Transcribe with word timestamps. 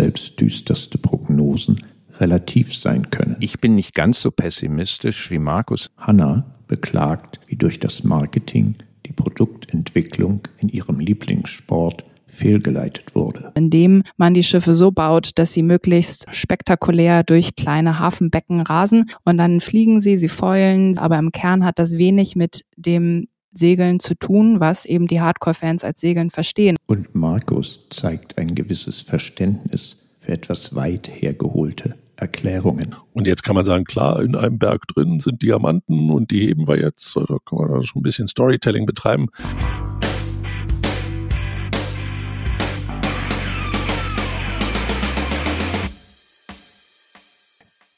selbst 0.00 0.40
düsterste 0.40 0.96
Prognosen 0.96 1.76
relativ 2.20 2.74
sein 2.74 3.10
können. 3.10 3.36
Ich 3.40 3.60
bin 3.60 3.74
nicht 3.74 3.94
ganz 3.94 4.22
so 4.22 4.30
pessimistisch 4.30 5.30
wie 5.30 5.38
Markus. 5.38 5.90
Hanna 5.98 6.46
beklagt, 6.68 7.38
wie 7.48 7.56
durch 7.56 7.80
das 7.80 8.02
Marketing 8.02 8.76
die 9.04 9.12
Produktentwicklung 9.12 10.40
in 10.58 10.70
ihrem 10.70 11.00
Lieblingssport 11.00 12.04
fehlgeleitet 12.26 13.14
wurde. 13.14 13.52
Indem 13.56 14.04
man 14.16 14.32
die 14.32 14.42
Schiffe 14.42 14.74
so 14.74 14.90
baut, 14.90 15.32
dass 15.34 15.52
sie 15.52 15.62
möglichst 15.62 16.26
spektakulär 16.30 17.22
durch 17.22 17.54
kleine 17.54 17.98
Hafenbecken 17.98 18.62
rasen 18.62 19.10
und 19.26 19.36
dann 19.36 19.60
fliegen 19.60 20.00
sie, 20.00 20.16
sie 20.16 20.28
feulen, 20.28 20.96
aber 20.96 21.18
im 21.18 21.30
Kern 21.30 21.62
hat 21.62 21.78
das 21.78 21.98
wenig 21.98 22.36
mit 22.36 22.64
dem 22.76 23.28
Segeln 23.52 23.98
zu 23.98 24.14
tun, 24.14 24.60
was 24.60 24.84
eben 24.84 25.06
die 25.08 25.20
Hardcore-Fans 25.20 25.84
als 25.84 26.00
Segeln 26.00 26.30
verstehen. 26.30 26.76
Und 26.86 27.14
Markus 27.14 27.86
zeigt 27.90 28.38
ein 28.38 28.54
gewisses 28.54 29.00
Verständnis 29.00 29.98
für 30.18 30.32
etwas 30.32 30.74
weit 30.74 31.08
hergeholte 31.08 31.96
Erklärungen. 32.16 32.94
Und 33.12 33.26
jetzt 33.26 33.42
kann 33.42 33.56
man 33.56 33.64
sagen, 33.64 33.84
klar, 33.84 34.22
in 34.22 34.36
einem 34.36 34.58
Berg 34.58 34.86
drin 34.88 35.20
sind 35.20 35.42
Diamanten 35.42 36.10
und 36.10 36.30
die 36.30 36.46
heben 36.46 36.68
wir 36.68 36.78
jetzt. 36.78 37.16
Da 37.16 37.24
kann 37.44 37.58
man 37.58 37.68
da 37.68 37.82
schon 37.82 38.00
ein 38.00 38.02
bisschen 38.02 38.28
Storytelling 38.28 38.86
betreiben. 38.86 39.28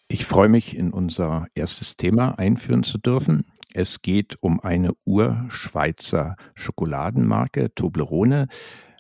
Ich 0.08 0.26
freue 0.26 0.48
mich, 0.48 0.76
in 0.76 0.92
unser 0.92 1.46
erstes 1.54 1.96
Thema 1.96 2.38
einführen 2.38 2.84
zu 2.84 2.98
dürfen. 2.98 3.44
Es 3.74 4.02
geht 4.02 4.36
um 4.40 4.60
eine 4.60 4.92
Urschweizer 5.06 6.36
Schokoladenmarke, 6.54 7.74
Toblerone, 7.74 8.48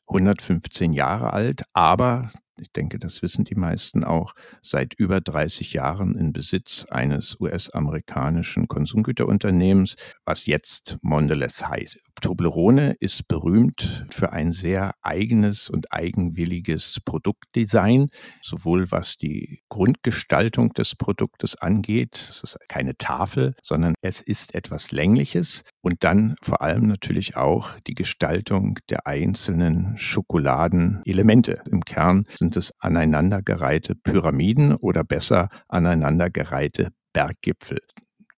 115 0.08 0.92
Jahre 0.92 1.32
alt, 1.32 1.62
aber 1.72 2.30
ich 2.56 2.72
denke, 2.72 2.98
das 2.98 3.22
wissen 3.22 3.44
die 3.44 3.54
meisten 3.54 4.04
auch, 4.04 4.34
seit 4.60 4.94
über 4.94 5.20
30 5.20 5.72
Jahren 5.72 6.16
in 6.16 6.32
Besitz 6.32 6.86
eines 6.90 7.38
US-amerikanischen 7.40 8.68
Konsumgüterunternehmens, 8.68 9.96
was 10.24 10.46
jetzt 10.46 10.98
Mondelez 11.02 11.62
heißt. 11.62 11.98
Toblerone 12.22 12.94
ist 13.00 13.26
berühmt 13.26 14.06
für 14.10 14.32
ein 14.32 14.52
sehr 14.52 14.94
eigenes 15.02 15.68
und 15.68 15.92
eigenwilliges 15.92 17.00
Produktdesign, 17.04 18.10
sowohl 18.40 18.90
was 18.92 19.16
die 19.16 19.60
Grundgestaltung 19.68 20.72
des 20.72 20.94
Produktes 20.94 21.56
angeht. 21.56 22.14
Es 22.14 22.42
ist 22.44 22.58
keine 22.68 22.96
Tafel, 22.96 23.54
sondern 23.60 23.94
es 24.02 24.20
ist 24.20 24.54
etwas 24.54 24.92
Längliches 24.92 25.64
und 25.82 26.04
dann 26.04 26.36
vor 26.40 26.62
allem 26.62 26.86
natürlich 26.86 27.36
auch 27.36 27.70
die 27.88 27.94
Gestaltung 27.94 28.78
der 28.88 29.06
einzelnen 29.06 29.98
Schokoladenelemente. 29.98 31.60
Im 31.70 31.84
Kern 31.84 32.24
sind 32.36 32.56
es 32.56 32.72
aneinandergereihte 32.78 33.96
Pyramiden 33.96 34.76
oder 34.76 35.02
besser 35.02 35.48
aneinandergereihte 35.68 36.92
Berggipfel. 37.12 37.80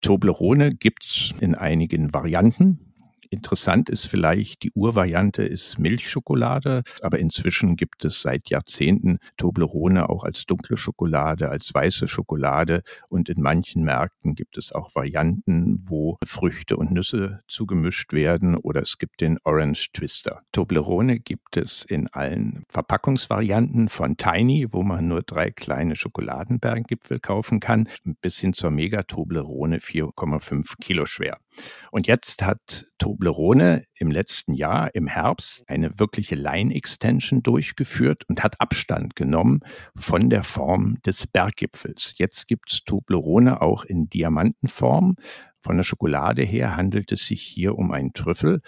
Toblerone 0.01 0.71
gibt 0.71 1.05
es 1.05 1.33
in 1.39 1.53
einigen 1.53 2.13
Varianten. 2.13 2.94
Interessant 3.29 3.89
ist 3.89 4.05
vielleicht, 4.05 4.63
die 4.63 4.71
Urvariante 4.73 5.43
ist 5.43 5.79
Milchschokolade, 5.79 6.83
aber 7.01 7.19
inzwischen 7.19 7.75
gibt 7.75 8.05
es 8.05 8.21
seit 8.21 8.49
Jahrzehnten 8.49 9.19
Toblerone 9.37 10.09
auch 10.09 10.23
als 10.23 10.45
dunkle 10.45 10.77
Schokolade, 10.77 11.49
als 11.49 11.73
weiße 11.73 12.07
Schokolade 12.07 12.81
und 13.09 13.29
in 13.29 13.41
manchen 13.41 13.83
Märkten 13.83 14.35
gibt 14.35 14.57
es 14.57 14.71
auch 14.71 14.95
Varianten, 14.95 15.83
wo 15.85 16.17
Früchte 16.25 16.77
und 16.77 16.91
Nüsse 16.91 17.41
zugemischt 17.47 18.13
werden 18.13 18.55
oder 18.55 18.81
es 18.81 18.97
gibt 18.97 19.21
den 19.21 19.37
Orange 19.43 19.91
Twister. 19.93 20.41
Toblerone 20.51 21.19
gibt 21.19 21.57
es 21.57 21.83
in 21.85 22.07
allen 22.07 22.63
Verpackungsvarianten 22.69 23.89
von 23.89 24.17
Tiny, 24.17 24.67
wo 24.71 24.83
man 24.83 25.07
nur 25.07 25.23
drei 25.23 25.51
kleine 25.51 25.95
Schokoladenberggipfel 25.95 27.19
kaufen 27.19 27.59
kann, 27.59 27.89
bis 28.21 28.39
hin 28.39 28.53
zur 28.53 28.71
Mega 28.71 29.03
Toblerone 29.03 29.79
4,5 29.79 30.79
Kilo 30.79 31.05
schwer. 31.05 31.39
Und 31.91 32.07
jetzt 32.07 32.43
hat 32.43 32.87
Toblerone 32.97 33.85
im 33.95 34.11
letzten 34.11 34.53
Jahr 34.53 34.93
im 34.93 35.07
Herbst 35.07 35.63
eine 35.67 35.97
wirkliche 35.99 36.35
Line-Extension 36.35 37.43
durchgeführt 37.43 38.23
und 38.27 38.43
hat 38.43 38.59
Abstand 38.59 39.15
genommen 39.15 39.61
von 39.95 40.29
der 40.29 40.43
Form 40.43 40.97
des 41.05 41.27
Berggipfels. 41.27 42.15
Jetzt 42.17 42.47
gibt 42.47 42.71
es 42.71 42.83
Toblerone 42.83 43.61
auch 43.61 43.83
in 43.85 44.09
Diamantenform. 44.09 45.15
Von 45.61 45.77
der 45.77 45.83
Schokolade 45.83 46.43
her 46.43 46.75
handelt 46.75 47.11
es 47.11 47.27
sich 47.27 47.41
hier 47.41 47.77
um 47.77 47.91
einen 47.91 48.13
Trüffel. 48.13 48.61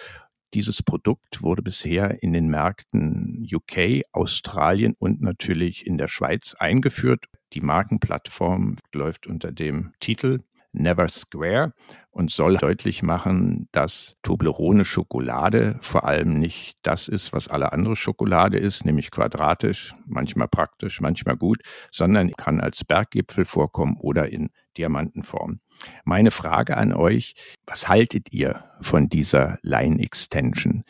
Dieses 0.54 0.82
Produkt 0.82 1.44
wurde 1.44 1.62
bisher 1.62 2.24
in 2.24 2.32
den 2.32 2.48
Märkten 2.48 3.46
UK, 3.52 4.04
Australien 4.14 4.96
und 4.98 5.22
natürlich 5.22 5.86
in 5.86 5.98
der 5.98 6.08
Schweiz 6.08 6.56
eingeführt. 6.58 7.26
Die 7.54 7.62
Markenplattform 7.62 8.78
läuft 8.94 9.28
unter 9.28 9.52
dem 9.52 9.92
Titel 10.00 10.40
Never 10.78 11.08
Square 11.08 11.74
und 12.12 12.32
soll 12.32 12.58
deutlich 12.58 13.04
machen, 13.04 13.68
dass 13.72 14.16
Toblerone 14.24 14.86
Schokolade 14.86 15.78
vor 15.82 16.06
allem 16.06 16.40
nicht 16.40 16.78
das 16.82 17.08
ist, 17.08 17.34
was 17.34 17.48
alle 17.48 17.74
andere 17.74 17.96
Schokolade 17.96 18.58
ist, 18.58 18.86
nämlich 18.86 19.12
quadratisch, 19.12 19.94
manchmal 20.06 20.48
praktisch, 20.48 21.00
manchmal 21.00 21.38
gut, 21.38 21.62
sondern 21.92 22.32
kann 22.32 22.60
als 22.60 22.84
Berggipfel 22.84 23.46
vorkommen 23.46 23.98
oder 24.00 24.32
in 24.32 24.50
Diamantenform. 24.78 25.60
Meine 26.06 26.32
Frage 26.32 26.78
an 26.78 26.94
euch, 26.94 27.36
was 27.66 27.88
haltet 27.88 28.32
ihr 28.32 28.64
von 28.82 29.10
dieser 29.10 29.60
Line 29.62 30.00
Extension? 30.02 30.84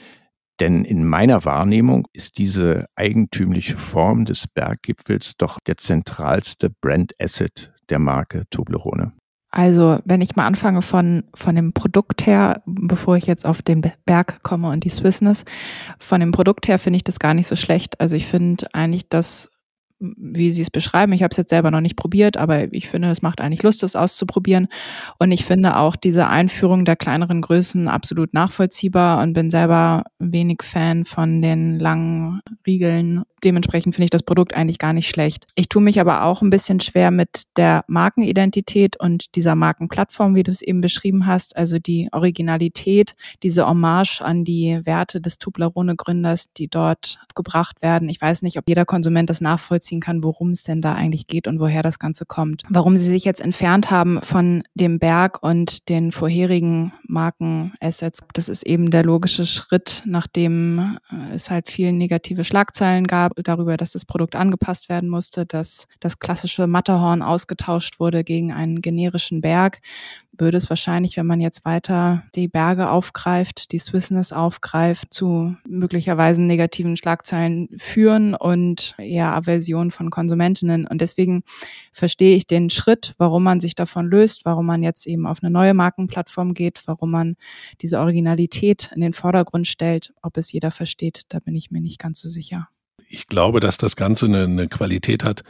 Denn 0.59 0.86
in 0.86 1.06
meiner 1.06 1.46
Wahrnehmung 1.46 2.08
ist 2.14 2.38
diese 2.38 2.88
eigentümliche 2.96 3.78
Form 3.78 4.25
des 4.25 4.48
Berggipfels 4.48 5.38
doch 5.38 5.59
der 5.59 5.78
zentralste 5.78 6.69
Brand 6.69 7.14
Asset 7.19 7.74
der 7.90 8.00
Marke 8.00 8.46
Toblerone. 8.50 9.14
Also, 9.57 9.97
wenn 10.06 10.22
ich 10.22 10.35
mal 10.35 10.45
anfange 10.45 10.84
von, 10.84 11.23
von 11.34 11.56
dem 11.56 11.73
Produkt 11.73 12.28
her, 12.28 12.62
bevor 12.68 13.18
ich 13.18 13.25
jetzt 13.25 13.44
auf 13.44 13.63
den 13.63 13.81
Berg 14.06 14.44
komme 14.44 14.69
und 14.69 14.84
die 14.84 14.91
Swissness, 14.91 15.45
von 15.97 16.19
dem 16.19 16.31
Produkt 16.31 16.68
her 16.68 16.78
finde 16.78 16.97
ich 16.97 17.03
das 17.03 17.18
gar 17.18 17.34
nicht 17.34 17.47
so 17.47 17.56
schlecht. 17.56 18.00
Also, 18.00 18.16
ich 18.16 18.28
finde 18.28 18.68
eigentlich, 18.73 19.09
dass 19.09 19.50
wie 20.00 20.53
Sie 20.53 20.62
es 20.62 20.69
beschreiben. 20.69 21.12
Ich 21.13 21.23
habe 21.23 21.31
es 21.31 21.38
jetzt 21.38 21.50
selber 21.50 21.72
noch 21.72 21.81
nicht 21.81 21.95
probiert, 21.95 22.38
aber 22.38 22.72
ich 22.72 22.88
finde, 22.88 23.09
es 23.09 23.23
macht 23.23 23.41
eigentlich 23.41 23.63
Lust, 23.63 23.81
es 23.81 23.95
auszuprobieren. 23.95 24.68
Und 25.18 25.31
ich 25.31 25.44
finde 25.44 25.78
auch 25.78 25.95
diese 25.95 26.28
Einführung 26.28 26.85
der 26.85 26.95
kleineren 26.95 27.41
Größen 27.41 27.88
absolut 27.88 28.35
nachvollziehbar 28.35 29.24
und 29.24 29.34
bin 29.34 29.50
selber 29.50 30.03
wenig 30.19 30.62
Fan 30.62 31.03
von 31.06 31.41
den 31.41 31.79
langen 31.79 32.41
Riegeln. 32.68 33.24
Dementsprechend 33.44 33.94
finde 33.96 34.06
ich 34.06 34.12
das 34.12 34.24
Produkt 34.24 34.56
eigentlich 34.56 34.80
gar 34.80 34.94
nicht 34.94 35.09
schlecht. 35.09 35.46
Ich 35.56 35.70
tue 35.70 35.81
mich 35.81 36.00
aber 36.00 36.24
auch 36.24 36.42
ein 36.42 36.50
bisschen 36.50 36.80
schwer 36.80 37.12
mit 37.12 37.44
der 37.56 37.84
Markenidentität 37.88 39.00
und 39.00 39.36
dieser 39.36 39.56
Markenplattform, 39.56 40.36
wie 40.36 40.44
du 40.44 40.52
es 40.52 40.62
eben 40.62 40.81
beschrieben 40.81 41.28
hast. 41.28 41.56
Also 41.56 41.78
die 41.78 42.09
Originalität, 42.12 43.16
diese 43.44 43.68
Hommage 43.68 44.22
an 44.22 44.44
die 44.44 44.81
Werte 44.86 45.22
des 45.22 45.38
Tublerone-Gründers, 45.38 46.52
die 46.53 46.68
dort 46.68 47.20
gebracht 47.36 47.81
werden. 47.81 48.09
Ich 48.09 48.20
weiß 48.20 48.42
nicht, 48.42 48.58
ob 48.58 48.68
jeder 48.68 48.86
Konsument 48.86 49.30
das 49.30 49.42
nachvollziehen 49.42 50.00
kann, 50.00 50.24
worum 50.24 50.52
es 50.52 50.64
denn 50.64 50.81
da 50.81 50.96
eigentlich 50.96 51.28
geht 51.28 51.48
und 51.48 51.59
woher 51.59 51.84
das 51.84 52.00
Ganze 52.00 52.25
kommt. 52.25 52.64
Warum 52.69 52.98
sie 52.98 53.06
sich 53.06 53.24
jetzt 53.24 53.42
entfernt 53.42 53.92
haben 53.92 54.19
von 54.24 54.64
dem 54.74 55.00
Berg 55.00 55.44
und 55.44 55.90
den 55.90 56.12
vorherigen 56.12 56.94
Markenassets, 57.08 58.22
das 58.34 58.50
ist 58.50 58.66
eben 58.66 58.90
der 58.90 59.04
logische 59.04 59.46
Schritt, 59.46 60.04
nachdem 60.06 60.98
äh, 61.12 61.36
es 61.36 61.50
halt 61.50 61.69
viele 61.69 61.94
negative 61.94 62.44
Schlagzeilen 62.44 63.06
gab 63.06 63.27
darüber, 63.36 63.78
dass 63.78 63.92
das 63.92 64.06
Produkt 64.06 64.36
angepasst 64.36 64.90
werden 64.90 65.10
musste, 65.10 65.46
dass 65.46 65.88
das 66.00 66.19
klassische 66.19 66.68
Matterhorn 66.68 67.22
ausgetauscht 67.22 68.00
wurde 68.00 68.24
gegen 68.24 68.51
einen 68.51 68.81
generischen 68.81 69.42
Berg 69.42 69.80
würde 70.40 70.57
es 70.57 70.69
wahrscheinlich, 70.69 71.18
wenn 71.18 71.25
man 71.25 71.42
jetzt 71.42 71.66
weiter 71.66 72.24
die 72.36 72.48
Berge 72.48 72.90
aufgreift, 72.90 73.72
die 73.72 73.80
Swissness 73.80 74.31
aufgreift, 74.31 75.13
zu 75.13 75.56
möglicherweise 75.68 76.42
negativen 76.42 76.98
Schlagzeilen 76.98 77.69
führen 77.78 78.36
und 78.36 78.96
eher 78.98 79.34
Aversion 79.34 79.92
von 79.92 80.10
Konsumentinnen. 80.10 80.88
Und 80.88 81.01
deswegen 81.01 81.44
verstehe 81.92 82.36
ich 82.36 82.48
den 82.48 82.69
Schritt, 82.69 83.16
warum 83.18 83.44
man 83.44 83.60
sich 83.60 83.75
davon 83.75 84.07
löst, 84.07 84.46
warum 84.46 84.66
man 84.66 84.84
jetzt 84.84 85.07
eben 85.07 85.25
auf 85.25 85.40
eine 85.42 85.51
neue 85.51 85.74
Markenplattform 85.74 86.54
geht, 86.54 86.84
warum 86.86 87.12
man 87.12 87.36
diese 87.81 88.00
Originalität 88.00 88.92
in 88.94 89.01
den 89.01 89.13
Vordergrund 89.13 89.68
stellt. 89.68 90.13
Ob 90.22 90.38
es 90.38 90.51
jeder 90.51 90.72
versteht, 90.72 91.22
da 91.30 91.40
bin 91.40 91.56
ich 91.56 91.72
mir 91.72 91.81
nicht 91.81 92.00
ganz 92.00 92.19
so 92.19 92.30
sicher 92.30 92.69
ich 93.10 93.28
glaube, 93.28 93.60
dass 93.60 93.78
das 93.78 93.96
Ganze 93.96 94.26
eine, 94.26 94.44
eine, 94.44 94.68
Qualität 94.68 95.24
hat, 95.24 95.44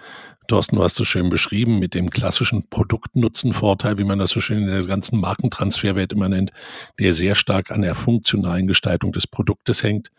Thorsten, 0.48 0.78
du 0.78 0.84
hast 0.84 0.98
es 1.00 1.08
schön 1.08 1.30
beschrieben 1.30 1.78
mit 1.78 1.94
dem 1.94 2.10
klassischen 2.10 2.70
Produktnutzenvorteil, 2.70 3.98
wie 3.98 4.06
man 4.06 4.18
das 4.18 4.32
so 4.32 4.40
schön 4.40 4.60
in 4.60 4.68
der 4.68 4.84
ganzen 4.86 5.20
Markentransferwelt 5.20 6.14
immer 6.14 6.30
nennt, 6.30 6.52
der 7.00 7.14
sehr 7.14 7.36
stark 7.36 7.70
an 7.70 7.82
der 7.82 7.96
funktionalen 7.96 8.66
Gestaltung 8.66 9.12
des 9.12 9.28
Produktes 9.28 9.84
hängt 9.84 10.12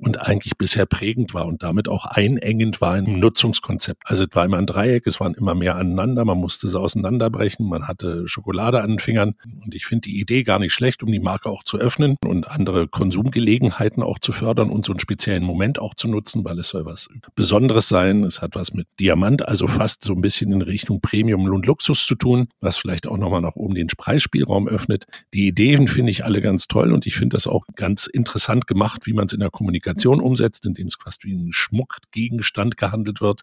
und 0.00 0.20
eigentlich 0.20 0.56
bisher 0.56 0.86
prägend 0.86 1.34
war 1.34 1.46
und 1.46 1.62
damit 1.62 1.88
auch 1.88 2.06
einengend 2.06 2.80
war 2.80 2.96
im 2.96 3.20
Nutzungskonzept. 3.20 4.02
Also 4.06 4.24
es 4.24 4.30
war 4.34 4.44
immer 4.44 4.56
ein 4.56 4.66
Dreieck, 4.66 5.06
es 5.06 5.20
waren 5.20 5.34
immer 5.34 5.54
mehr 5.54 5.76
aneinander, 5.76 6.24
man 6.24 6.38
musste 6.38 6.68
sie 6.68 6.78
auseinanderbrechen, 6.78 7.68
man 7.68 7.86
hatte 7.86 8.26
Schokolade 8.26 8.82
an 8.82 8.90
den 8.90 8.98
Fingern 8.98 9.34
und 9.62 9.74
ich 9.74 9.86
finde 9.86 10.08
die 10.08 10.20
Idee 10.20 10.42
gar 10.42 10.58
nicht 10.58 10.72
schlecht, 10.72 11.02
um 11.02 11.12
die 11.12 11.20
Marke 11.20 11.50
auch 11.50 11.64
zu 11.64 11.76
öffnen 11.76 12.16
und 12.24 12.50
andere 12.50 12.88
Konsumgelegenheiten 12.88 14.02
auch 14.02 14.18
zu 14.18 14.32
fördern 14.32 14.70
und 14.70 14.86
so 14.86 14.92
einen 14.92 15.00
speziellen 15.00 15.44
Moment 15.44 15.78
auch 15.78 15.94
zu 15.94 16.08
nutzen, 16.08 16.44
weil 16.44 16.58
es 16.58 16.68
soll 16.68 16.86
was 16.86 17.08
Besonderes 17.34 17.88
sein. 17.88 18.24
Es 18.24 18.40
hat 18.40 18.54
was 18.54 18.72
mit 18.72 18.86
Diamant, 18.98 19.46
also 19.46 19.66
fast 19.70 20.04
so 20.04 20.12
ein 20.12 20.20
bisschen 20.20 20.52
in 20.52 20.62
Richtung 20.62 21.00
Premium 21.00 21.44
und 21.44 21.66
Luxus 21.66 22.04
zu 22.04 22.14
tun, 22.14 22.48
was 22.60 22.76
vielleicht 22.76 23.06
auch 23.06 23.16
nochmal 23.16 23.40
nach 23.40 23.56
oben 23.56 23.74
den 23.74 23.86
Preisspielraum 23.86 24.68
öffnet. 24.68 25.06
Die 25.32 25.46
Ideen 25.46 25.88
finde 25.88 26.10
ich 26.10 26.24
alle 26.24 26.42
ganz 26.42 26.68
toll 26.68 26.92
und 26.92 27.06
ich 27.06 27.14
finde 27.14 27.36
das 27.36 27.46
auch 27.46 27.64
ganz 27.76 28.06
interessant 28.06 28.66
gemacht, 28.66 29.06
wie 29.06 29.12
man 29.12 29.26
es 29.26 29.32
in 29.32 29.40
der 29.40 29.50
Kommunikation 29.50 30.20
umsetzt, 30.20 30.66
indem 30.66 30.88
es 30.88 30.96
fast 30.96 31.24
wie 31.24 31.32
ein 31.32 31.52
Schmuckgegenstand 31.52 32.76
gehandelt 32.76 33.20
wird. 33.20 33.42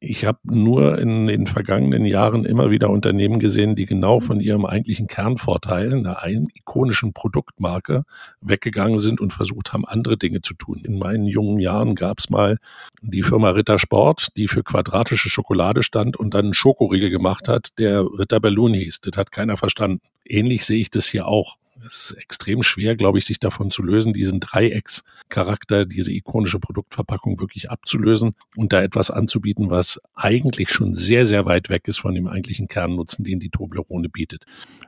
Ich 0.00 0.24
habe 0.24 0.38
nur 0.44 0.98
in 0.98 1.26
den 1.26 1.46
vergangenen 1.46 2.04
Jahren 2.04 2.44
immer 2.44 2.70
wieder 2.70 2.90
Unternehmen 2.90 3.38
gesehen, 3.38 3.76
die 3.76 3.86
genau 3.86 4.20
von 4.20 4.40
ihrem 4.40 4.66
eigentlichen 4.66 5.06
Kernvorteil, 5.06 5.94
einer 5.94 6.22
ikonischen 6.54 7.12
Produktmarke, 7.12 8.04
weggegangen 8.40 8.98
sind 8.98 9.20
und 9.20 9.32
versucht 9.32 9.72
haben, 9.72 9.84
andere 9.84 10.16
Dinge 10.16 10.42
zu 10.42 10.54
tun. 10.54 10.82
In 10.84 10.98
meinen 10.98 11.26
jungen 11.26 11.58
Jahren 11.58 11.94
gab 11.94 12.18
es 12.18 12.30
mal 12.30 12.58
die 13.00 13.22
Firma 13.22 13.50
Ritter 13.50 13.78
Sport, 13.78 14.28
die 14.36 14.48
für 14.48 14.62
quadratische 14.62 15.28
Schokolade 15.28 15.43
stand 15.80 16.16
und 16.16 16.34
dann 16.34 16.46
einen 16.46 16.54
Schokoriegel 16.54 17.10
gemacht 17.10 17.48
hat, 17.48 17.68
der 17.78 18.02
Ritter 18.02 18.40
Balloon 18.40 18.74
hieß. 18.74 19.00
Das 19.02 19.16
hat 19.16 19.32
keiner 19.32 19.56
verstanden. 19.56 20.00
Ähnlich 20.24 20.64
sehe 20.64 20.80
ich 20.80 20.90
das 20.90 21.06
hier 21.06 21.26
auch. 21.26 21.56
Es 21.84 22.10
ist 22.10 22.12
extrem 22.12 22.62
schwer, 22.62 22.94
glaube 22.94 23.18
ich, 23.18 23.24
sich 23.24 23.40
davon 23.40 23.70
zu 23.70 23.82
lösen, 23.82 24.12
diesen 24.12 24.40
Dreieckscharakter, 24.40 25.84
diese 25.84 26.12
ikonische 26.12 26.60
Produktverpackung 26.60 27.40
wirklich 27.40 27.70
abzulösen 27.70 28.34
und 28.56 28.72
da 28.72 28.80
etwas 28.80 29.10
anzubieten, 29.10 29.70
was 29.70 30.00
eigentlich 30.14 30.70
schon 30.70 30.94
sehr, 30.94 31.26
sehr 31.26 31.46
weit 31.46 31.70
weg 31.70 31.88
ist 31.88 31.98
von 31.98 32.14
dem 32.14 32.28
eigentlichen 32.28 32.68
Kernnutzen, 32.68 33.24
den 33.24 33.40
die 33.40 33.50
Toblerone 33.50 34.08
bietet. 34.08 34.44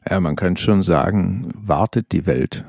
Ja, 0.09 0.21
man 0.21 0.37
kann 0.37 0.57
schon 0.57 0.83
sagen, 0.83 1.53
wartet 1.57 2.13
die 2.13 2.25
Welt 2.25 2.65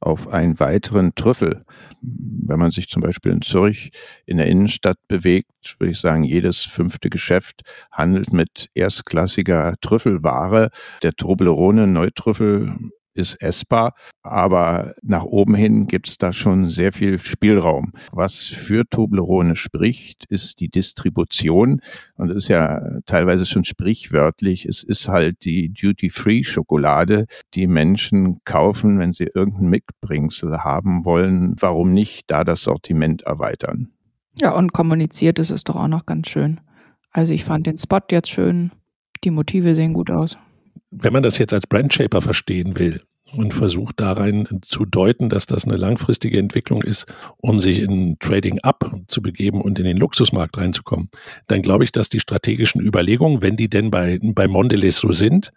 auf 0.00 0.28
einen 0.28 0.60
weiteren 0.60 1.14
Trüffel. 1.14 1.64
Wenn 2.00 2.58
man 2.58 2.70
sich 2.70 2.88
zum 2.88 3.02
Beispiel 3.02 3.32
in 3.32 3.42
Zürich 3.42 3.90
in 4.26 4.36
der 4.36 4.46
Innenstadt 4.46 4.98
bewegt, 5.08 5.76
würde 5.78 5.90
ich 5.92 5.98
sagen, 5.98 6.24
jedes 6.24 6.62
fünfte 6.62 7.10
Geschäft 7.10 7.62
handelt 7.90 8.32
mit 8.32 8.68
erstklassiger 8.74 9.74
Trüffelware. 9.80 10.70
Der 11.02 11.12
Toblerone 11.14 11.86
Neutrüffel 11.86 12.74
ist 13.18 13.42
essbar, 13.42 13.94
aber 14.22 14.94
nach 15.02 15.24
oben 15.24 15.54
hin 15.54 15.88
gibt 15.88 16.08
es 16.08 16.18
da 16.18 16.32
schon 16.32 16.70
sehr 16.70 16.92
viel 16.92 17.18
Spielraum. 17.18 17.92
Was 18.12 18.36
für 18.36 18.84
Toblerone 18.88 19.56
spricht, 19.56 20.24
ist 20.26 20.60
die 20.60 20.68
Distribution 20.68 21.80
und 22.14 22.28
das 22.28 22.36
ist 22.36 22.48
ja 22.48 23.00
teilweise 23.06 23.44
schon 23.44 23.64
sprichwörtlich. 23.64 24.64
Es 24.66 24.84
ist 24.84 25.08
halt 25.08 25.44
die 25.44 25.68
Duty-Free-Schokolade, 25.70 27.26
die 27.54 27.66
Menschen 27.66 28.38
kaufen, 28.44 29.00
wenn 29.00 29.12
sie 29.12 29.28
irgendein 29.34 29.68
Mitbringsel 29.68 30.58
haben 30.58 31.04
wollen. 31.04 31.56
Warum 31.58 31.92
nicht 31.92 32.30
da 32.30 32.44
das 32.44 32.62
Sortiment 32.62 33.22
erweitern? 33.22 33.88
Ja, 34.40 34.52
und 34.52 34.72
kommuniziert 34.72 35.40
ist 35.40 35.50
es 35.50 35.64
doch 35.64 35.74
auch 35.74 35.88
noch 35.88 36.06
ganz 36.06 36.28
schön. 36.28 36.60
Also 37.10 37.32
ich 37.32 37.44
fand 37.44 37.66
den 37.66 37.78
Spot 37.78 37.98
jetzt 38.10 38.30
schön. 38.30 38.70
Die 39.24 39.32
Motive 39.32 39.74
sehen 39.74 39.94
gut 39.94 40.12
aus 40.12 40.38
wenn 40.90 41.12
man 41.12 41.22
das 41.22 41.38
jetzt 41.38 41.52
als 41.52 41.66
Brandshaper 41.66 42.20
verstehen 42.22 42.78
will 42.78 43.00
und 43.32 43.52
versucht 43.52 44.00
darein 44.00 44.48
zu 44.62 44.84
deuten, 44.86 45.28
dass 45.28 45.46
das 45.46 45.64
eine 45.64 45.76
langfristige 45.76 46.38
Entwicklung 46.38 46.82
ist, 46.82 47.06
um 47.36 47.60
sich 47.60 47.80
in 47.80 48.18
Trading 48.20 48.60
Up 48.60 48.90
zu 49.06 49.20
begeben 49.20 49.60
und 49.60 49.78
in 49.78 49.84
den 49.84 49.98
Luxusmarkt 49.98 50.56
reinzukommen, 50.56 51.10
dann 51.46 51.62
glaube 51.62 51.84
ich, 51.84 51.92
dass 51.92 52.08
die 52.08 52.20
strategischen 52.20 52.80
Überlegungen, 52.80 53.42
wenn 53.42 53.56
die 53.56 53.68
denn 53.68 53.90
bei, 53.90 54.18
bei 54.22 54.48
Mondelez 54.48 54.98
so 54.98 55.12
sind, 55.12 55.52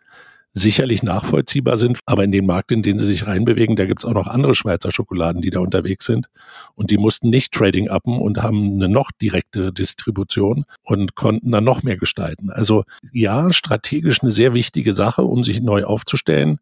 sicherlich 0.53 1.03
nachvollziehbar 1.03 1.77
sind, 1.77 1.99
aber 2.05 2.23
in 2.23 2.31
den 2.31 2.45
Markt, 2.45 2.71
in 2.71 2.81
den 2.81 2.99
sie 2.99 3.05
sich 3.05 3.27
reinbewegen, 3.27 3.75
da 3.75 3.85
gibt's 3.85 4.05
auch 4.05 4.13
noch 4.13 4.27
andere 4.27 4.53
Schweizer 4.53 4.91
Schokoladen, 4.91 5.41
die 5.41 5.49
da 5.49 5.59
unterwegs 5.59 6.05
sind. 6.05 6.27
Und 6.75 6.91
die 6.91 6.97
mussten 6.97 7.29
nicht 7.29 7.53
Trading 7.53 7.89
uppen 7.89 8.19
und 8.19 8.43
haben 8.43 8.73
eine 8.73 8.89
noch 8.89 9.11
direkte 9.11 9.71
Distribution 9.71 10.65
und 10.83 11.15
konnten 11.15 11.51
dann 11.51 11.63
noch 11.63 11.83
mehr 11.83 11.97
gestalten. 11.97 12.49
Also 12.49 12.83
ja, 13.13 13.51
strategisch 13.53 14.21
eine 14.21 14.31
sehr 14.31 14.53
wichtige 14.53 14.93
Sache, 14.93 15.23
um 15.23 15.43
sich 15.43 15.61
neu 15.61 15.83
aufzustellen. 15.85 16.59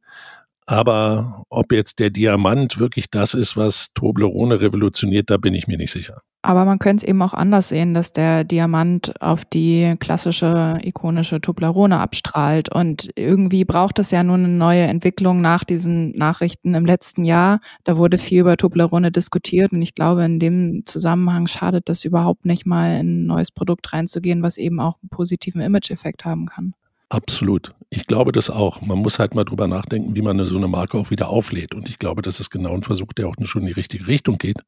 Aber 0.69 1.45
ob 1.49 1.71
jetzt 1.71 1.97
der 1.97 2.11
Diamant 2.11 2.77
wirklich 2.77 3.09
das 3.09 3.33
ist, 3.33 3.57
was 3.57 3.91
Toblerone 3.95 4.61
revolutioniert, 4.61 5.31
da 5.31 5.37
bin 5.37 5.55
ich 5.55 5.67
mir 5.67 5.79
nicht 5.79 5.91
sicher. 5.91 6.21
Aber 6.43 6.63
man 6.63 6.77
könnte 6.77 7.03
es 7.03 7.09
eben 7.09 7.23
auch 7.23 7.33
anders 7.33 7.69
sehen, 7.69 7.95
dass 7.95 8.13
der 8.13 8.43
Diamant 8.43 9.19
auf 9.19 9.45
die 9.45 9.95
klassische 9.99 10.77
ikonische 10.83 11.41
Toblerone 11.41 11.99
abstrahlt. 11.99 12.71
Und 12.71 13.09
irgendwie 13.15 13.65
braucht 13.65 13.97
es 13.97 14.11
ja 14.11 14.23
nur 14.23 14.35
eine 14.35 14.47
neue 14.47 14.83
Entwicklung 14.83 15.41
nach 15.41 15.63
diesen 15.63 16.11
Nachrichten 16.11 16.75
im 16.75 16.85
letzten 16.85 17.25
Jahr. 17.25 17.61
Da 17.83 17.97
wurde 17.97 18.19
viel 18.19 18.41
über 18.41 18.55
Toblerone 18.55 19.11
diskutiert 19.11 19.71
und 19.71 19.81
ich 19.81 19.95
glaube, 19.95 20.23
in 20.23 20.37
dem 20.37 20.83
Zusammenhang 20.85 21.47
schadet 21.47 21.89
das 21.89 22.05
überhaupt 22.05 22.45
nicht 22.45 22.67
mal, 22.67 22.99
in 22.99 23.23
ein 23.23 23.25
neues 23.25 23.49
Produkt 23.49 23.91
reinzugehen, 23.91 24.43
was 24.43 24.57
eben 24.57 24.79
auch 24.79 24.97
einen 25.01 25.09
positiven 25.09 25.61
Image-Effekt 25.61 26.25
haben 26.25 26.45
kann. 26.45 26.75
Absolut. 27.09 27.73
Ich 27.89 28.05
glaube 28.05 28.31
das 28.31 28.51
auch. 28.51 28.81
Man 28.81 28.99
muss 28.99 29.17
halt 29.17 29.33
mal 29.33 29.43
drüber 29.43 29.67
nachdenken, 29.67 30.15
wie 30.15 30.21
man 30.21 30.43
so 30.45 30.55
eine 30.55 30.67
Marke 30.67 30.97
auch 30.97 31.09
wieder 31.09 31.29
auflädt. 31.29 31.73
Und 31.73 31.89
ich 31.89 31.97
glaube, 31.97 32.21
das 32.21 32.39
ist 32.39 32.51
genau 32.51 32.75
ein 32.75 32.83
Versuch, 32.83 33.13
der 33.13 33.27
auch 33.27 33.35
schon 33.43 33.63
in 33.63 33.67
die 33.67 33.73
richtige 33.73 34.07
Richtung 34.07 34.37
geht. 34.37 34.59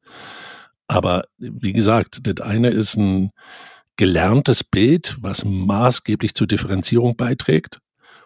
Aber 0.88 1.24
wie 1.38 1.72
gesagt, 1.72 2.20
das 2.24 2.44
eine 2.44 2.70
ist 2.70 2.96
ein 2.96 3.30
gelerntes 3.96 4.64
Bild, 4.64 5.16
was 5.20 5.44
maßgeblich 5.44 6.34
zur 6.34 6.48
Differenzierung 6.48 7.16
beiträgt. 7.16 7.78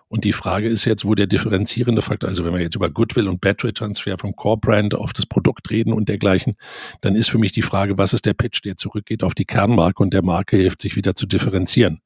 Und 0.09 0.25
die 0.25 0.33
Frage 0.33 0.69
ist 0.69 0.85
jetzt, 0.85 1.05
wo 1.05 1.17
der 1.17 1.27
differenzierende 1.27 2.01
Faktor, 2.01 2.29
also 2.29 2.45
wenn 2.45 2.55
wir 2.55 2.61
jetzt 2.61 2.77
über 2.77 2.89
Goodwill 2.89 3.29
und 3.29 3.41
Battery 3.41 3.73
Transfer 3.73 4.17
vom 4.19 4.37
Core 4.37 4.59
Brand 4.59 4.95
auf 4.95 5.13
das 5.13 5.27
Produkt 5.27 5.69
reden 5.71 5.93
und 5.93 6.09
dergleichen, 6.09 6.55
dann 7.01 7.17
ist 7.17 7.29
für 7.29 7.39
mich 7.39 7.51
die 7.51 7.63
Frage, 7.63 7.99
was 7.99 8.13
ist 8.13 8.25
der 8.25 8.35
Pitch, 8.35 8.65
der 8.65 8.77
zurückgeht 8.77 9.25
auf 9.25 9.35
die 9.35 9.45
Kernmarke 9.45 10.03
und 10.03 10.15
der 10.15 10.25
Marke 10.25 10.57
hilft, 10.57 10.81
sich 10.81 10.95
wieder 10.95 11.17
zu 11.17 11.27
differenzieren. 11.27 12.01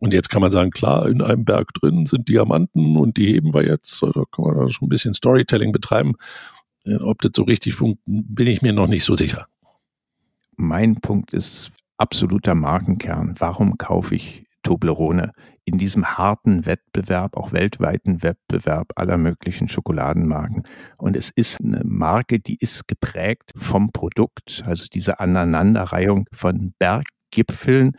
Und 0.00 0.14
jetzt 0.14 0.30
kann 0.30 0.40
man 0.40 0.50
sagen, 0.50 0.70
klar, 0.70 1.06
in 1.06 1.22
einem 1.22 1.44
Berg 1.44 1.74
drin 1.74 2.06
sind 2.06 2.28
Diamanten 2.28 2.96
und 2.96 3.16
die 3.16 3.26
heben 3.26 3.54
wir 3.54 3.66
jetzt. 3.66 4.02
Da 4.02 4.10
kann 4.32 4.44
man 4.44 4.56
da 4.56 4.68
schon 4.70 4.86
ein 4.86 4.88
bisschen 4.88 5.14
Storytelling 5.14 5.72
betreiben. 5.72 6.14
Äh, 6.84 6.96
ob 6.96 7.20
das 7.22 7.32
so 7.34 7.42
richtig 7.42 7.74
funktioniert, 7.74 8.34
bin 8.34 8.46
ich 8.46 8.62
mir 8.62 8.72
noch 8.72 8.88
nicht 8.88 9.04
so 9.04 9.14
sicher. 9.14 9.46
Mein 10.56 10.96
Punkt 10.96 11.32
ist 11.32 11.70
absoluter 11.98 12.54
Markenkern. 12.54 13.34
Warum 13.38 13.78
kaufe 13.78 14.14
ich 14.14 14.46
Toblerone 14.62 15.32
in 15.64 15.78
diesem 15.78 16.04
harten 16.18 16.66
Wettbewerb, 16.66 17.36
auch 17.36 17.52
weltweiten 17.52 18.22
Wettbewerb 18.22 18.92
aller 18.96 19.16
möglichen 19.16 19.68
Schokoladenmarken. 19.68 20.64
Und 20.96 21.16
es 21.16 21.30
ist 21.30 21.60
eine 21.60 21.82
Marke, 21.84 22.40
die 22.40 22.56
ist 22.56 22.88
geprägt 22.88 23.52
vom 23.56 23.92
Produkt, 23.92 24.62
also 24.66 24.86
diese 24.92 25.20
Aneinanderreihung 25.20 26.26
von 26.32 26.74
Berggipfeln, 26.78 27.92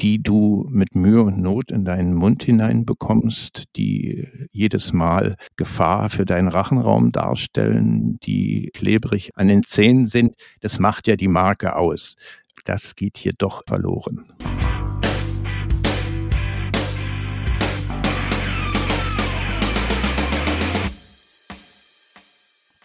die 0.00 0.22
du 0.22 0.66
mit 0.70 0.94
Mühe 0.94 1.22
und 1.22 1.38
Not 1.38 1.70
in 1.70 1.84
deinen 1.84 2.14
Mund 2.14 2.42
hinein 2.42 2.84
bekommst, 2.84 3.64
die 3.76 4.28
jedes 4.52 4.92
Mal 4.92 5.36
Gefahr 5.56 6.10
für 6.10 6.24
deinen 6.24 6.48
Rachenraum 6.48 7.12
darstellen, 7.12 8.18
die 8.20 8.70
klebrig 8.74 9.30
an 9.34 9.48
den 9.48 9.62
Zähnen 9.62 10.06
sind. 10.06 10.34
Das 10.60 10.78
macht 10.78 11.06
ja 11.06 11.16
die 11.16 11.28
Marke 11.28 11.76
aus. 11.76 12.16
Das 12.64 12.96
geht 12.96 13.16
hier 13.16 13.32
doch 13.36 13.62
verloren. 13.66 14.26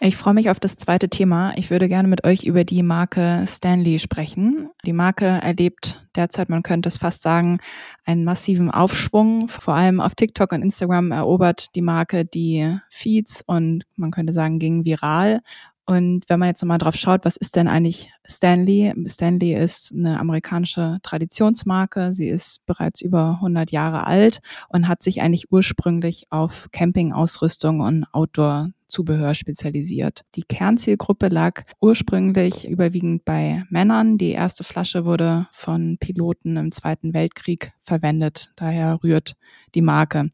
Ich 0.04 0.16
freue 0.16 0.34
mich 0.34 0.50
auf 0.50 0.58
das 0.58 0.74
zweite 0.74 1.08
Thema. 1.08 1.52
Ich 1.54 1.70
würde 1.70 1.88
gerne 1.88 2.08
mit 2.08 2.24
euch 2.24 2.42
über 2.42 2.64
die 2.64 2.82
Marke 2.82 3.44
Stanley 3.46 4.00
sprechen. 4.00 4.68
Die 4.84 4.92
Marke 4.92 5.26
erlebt 5.26 6.04
derzeit, 6.16 6.48
man 6.48 6.64
könnte 6.64 6.88
es 6.88 6.96
fast 6.96 7.22
sagen, 7.22 7.60
einen 8.04 8.24
massiven 8.24 8.68
Aufschwung. 8.68 9.48
Vor 9.48 9.74
allem 9.74 10.00
auf 10.00 10.16
TikTok 10.16 10.50
und 10.50 10.62
Instagram 10.62 11.12
erobert 11.12 11.76
die 11.76 11.82
Marke 11.82 12.24
die 12.24 12.76
Feeds 12.90 13.44
und 13.46 13.84
man 13.94 14.10
könnte 14.10 14.32
sagen, 14.32 14.58
ging 14.58 14.84
viral. 14.84 15.40
Und 15.84 16.28
wenn 16.28 16.40
man 16.40 16.48
jetzt 16.48 16.62
nochmal 16.62 16.78
drauf 16.78 16.96
schaut, 16.96 17.24
was 17.24 17.36
ist 17.36 17.54
denn 17.54 17.68
eigentlich 17.68 18.12
Stanley? 18.24 18.92
Stanley 19.06 19.54
ist 19.54 19.92
eine 19.92 20.18
amerikanische 20.18 20.98
Traditionsmarke. 21.04 22.12
Sie 22.12 22.26
ist 22.26 22.66
bereits 22.66 23.02
über 23.02 23.34
100 23.36 23.70
Jahre 23.70 24.04
alt 24.04 24.40
und 24.68 24.88
hat 24.88 25.04
sich 25.04 25.22
eigentlich 25.22 25.52
ursprünglich 25.52 26.26
auf 26.30 26.70
Campingausrüstung 26.72 27.78
und 27.78 28.04
Outdoor 28.12 28.70
Zubehör 28.92 29.34
spezialisiert. 29.34 30.22
Die 30.34 30.42
Kernzielgruppe 30.42 31.28
lag 31.28 31.62
ursprünglich 31.80 32.68
überwiegend 32.68 33.24
bei 33.24 33.64
Männern. 33.70 34.18
Die 34.18 34.32
erste 34.32 34.64
Flasche 34.64 35.06
wurde 35.06 35.48
von 35.52 35.96
Piloten 35.98 36.58
im 36.58 36.72
Zweiten 36.72 37.14
Weltkrieg 37.14 37.72
verwendet. 37.84 38.52
Daher 38.54 39.02
rührt 39.02 39.34
die 39.74 39.80
Marke. 39.80 40.30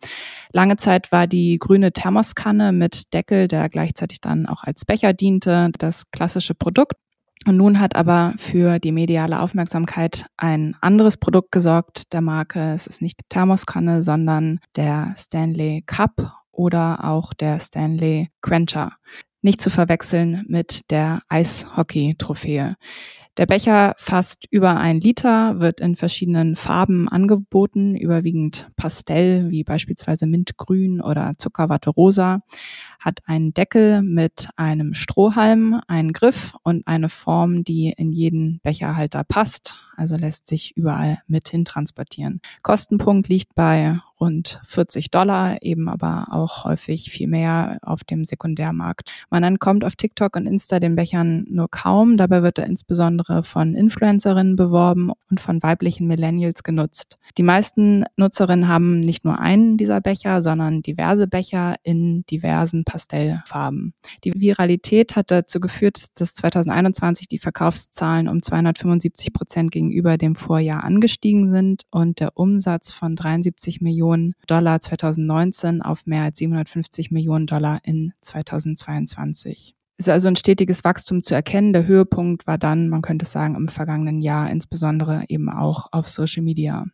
Lange 0.52 0.76
Zeit 0.76 1.12
war 1.12 1.28
die 1.28 1.58
grüne 1.58 1.92
Thermoskanne 1.92 2.72
mit 2.72 3.14
Deckel, 3.14 3.46
der 3.46 3.68
gleichzeitig 3.68 4.20
dann 4.20 4.46
auch 4.46 4.64
als 4.64 4.84
Becher 4.84 5.12
diente, 5.12 5.70
das 5.78 6.10
klassische 6.10 6.54
Produkt. 6.54 6.96
Und 7.46 7.56
nun 7.56 7.78
hat 7.78 7.94
aber 7.94 8.34
für 8.38 8.80
die 8.80 8.90
mediale 8.90 9.40
Aufmerksamkeit 9.40 10.26
ein 10.36 10.74
anderes 10.80 11.16
Produkt 11.16 11.52
gesorgt 11.52 12.12
der 12.12 12.22
Marke. 12.22 12.72
Es 12.74 12.88
ist 12.88 13.00
nicht 13.00 13.20
die 13.20 13.28
Thermoskanne, 13.28 14.02
sondern 14.02 14.58
der 14.74 15.14
Stanley 15.16 15.84
Cup 15.86 16.32
oder 16.58 17.04
auch 17.04 17.32
der 17.32 17.60
Stanley 17.60 18.30
Quencher. 18.42 18.92
Nicht 19.40 19.60
zu 19.60 19.70
verwechseln 19.70 20.44
mit 20.48 20.90
der 20.90 21.20
Eishockey-Trophäe. 21.28 22.74
Der 23.36 23.46
Becher 23.46 23.94
fasst 23.98 24.46
über 24.50 24.76
ein 24.76 25.00
Liter, 25.00 25.60
wird 25.60 25.80
in 25.80 25.94
verschiedenen 25.94 26.56
Farben 26.56 27.08
angeboten, 27.08 27.94
überwiegend 27.94 28.68
Pastell, 28.76 29.50
wie 29.50 29.62
beispielsweise 29.62 30.26
Mintgrün 30.26 31.00
oder 31.00 31.34
Zuckerwatte 31.38 31.90
rosa, 31.90 32.40
hat 32.98 33.20
einen 33.26 33.54
Deckel 33.54 34.02
mit 34.02 34.48
einem 34.56 34.92
Strohhalm, 34.92 35.80
einen 35.86 36.12
Griff 36.12 36.56
und 36.64 36.88
eine 36.88 37.08
Form, 37.08 37.62
die 37.62 37.94
in 37.96 38.12
jeden 38.12 38.58
Becherhalter 38.64 39.22
passt, 39.22 39.76
also 39.98 40.16
lässt 40.16 40.46
sich 40.46 40.76
überall 40.76 41.18
mit 41.26 41.48
hintransportieren. 41.48 42.40
Kostenpunkt 42.62 43.28
liegt 43.28 43.54
bei 43.54 43.98
rund 44.20 44.60
40 44.66 45.10
Dollar, 45.10 45.62
eben 45.62 45.88
aber 45.88 46.28
auch 46.30 46.64
häufig 46.64 47.10
viel 47.10 47.28
mehr 47.28 47.78
auf 47.82 48.04
dem 48.04 48.24
Sekundärmarkt. 48.24 49.10
Man 49.30 49.42
entkommt 49.42 49.84
auf 49.84 49.96
TikTok 49.96 50.36
und 50.36 50.46
Insta 50.46 50.80
den 50.80 50.96
Bechern 50.96 51.46
nur 51.48 51.68
kaum. 51.70 52.16
Dabei 52.16 52.42
wird 52.42 52.58
er 52.58 52.66
insbesondere 52.66 53.42
von 53.44 53.74
Influencerinnen 53.74 54.56
beworben 54.56 55.10
und 55.30 55.40
von 55.40 55.62
weiblichen 55.62 56.06
Millennials 56.06 56.62
genutzt. 56.62 57.18
Die 57.36 57.42
meisten 57.42 58.04
Nutzerinnen 58.16 58.68
haben 58.68 59.00
nicht 59.00 59.24
nur 59.24 59.38
einen 59.38 59.76
dieser 59.76 60.00
Becher, 60.00 60.42
sondern 60.42 60.82
diverse 60.82 61.26
Becher 61.26 61.76
in 61.82 62.24
diversen 62.26 62.84
Pastellfarben. 62.84 63.94
Die 64.24 64.32
Viralität 64.34 65.16
hat 65.16 65.30
dazu 65.30 65.60
geführt, 65.60 66.06
dass 66.16 66.34
2021 66.34 67.28
die 67.28 67.38
Verkaufszahlen 67.38 68.28
um 68.28 68.42
275 68.42 69.32
Prozent 69.32 69.70
gegenüber 69.88 70.18
dem 70.18 70.34
Vorjahr 70.34 70.84
angestiegen 70.84 71.50
sind 71.50 71.82
und 71.90 72.20
der 72.20 72.36
Umsatz 72.36 72.92
von 72.92 73.16
73 73.16 73.80
Millionen 73.80 74.34
Dollar 74.46 74.80
2019 74.80 75.82
auf 75.82 76.06
mehr 76.06 76.24
als 76.24 76.38
750 76.38 77.10
Millionen 77.10 77.46
Dollar 77.46 77.80
in 77.84 78.12
2022. 78.20 79.74
Es 79.96 80.06
ist 80.06 80.12
also 80.12 80.28
ein 80.28 80.36
stetiges 80.36 80.84
Wachstum 80.84 81.22
zu 81.22 81.34
erkennen. 81.34 81.72
Der 81.72 81.86
Höhepunkt 81.86 82.46
war 82.46 82.58
dann, 82.58 82.88
man 82.88 83.02
könnte 83.02 83.26
sagen, 83.26 83.56
im 83.56 83.68
vergangenen 83.68 84.20
Jahr, 84.20 84.50
insbesondere 84.50 85.24
eben 85.28 85.48
auch 85.48 85.88
auf 85.90 86.06
Social 86.06 86.44
Media. 86.44 86.86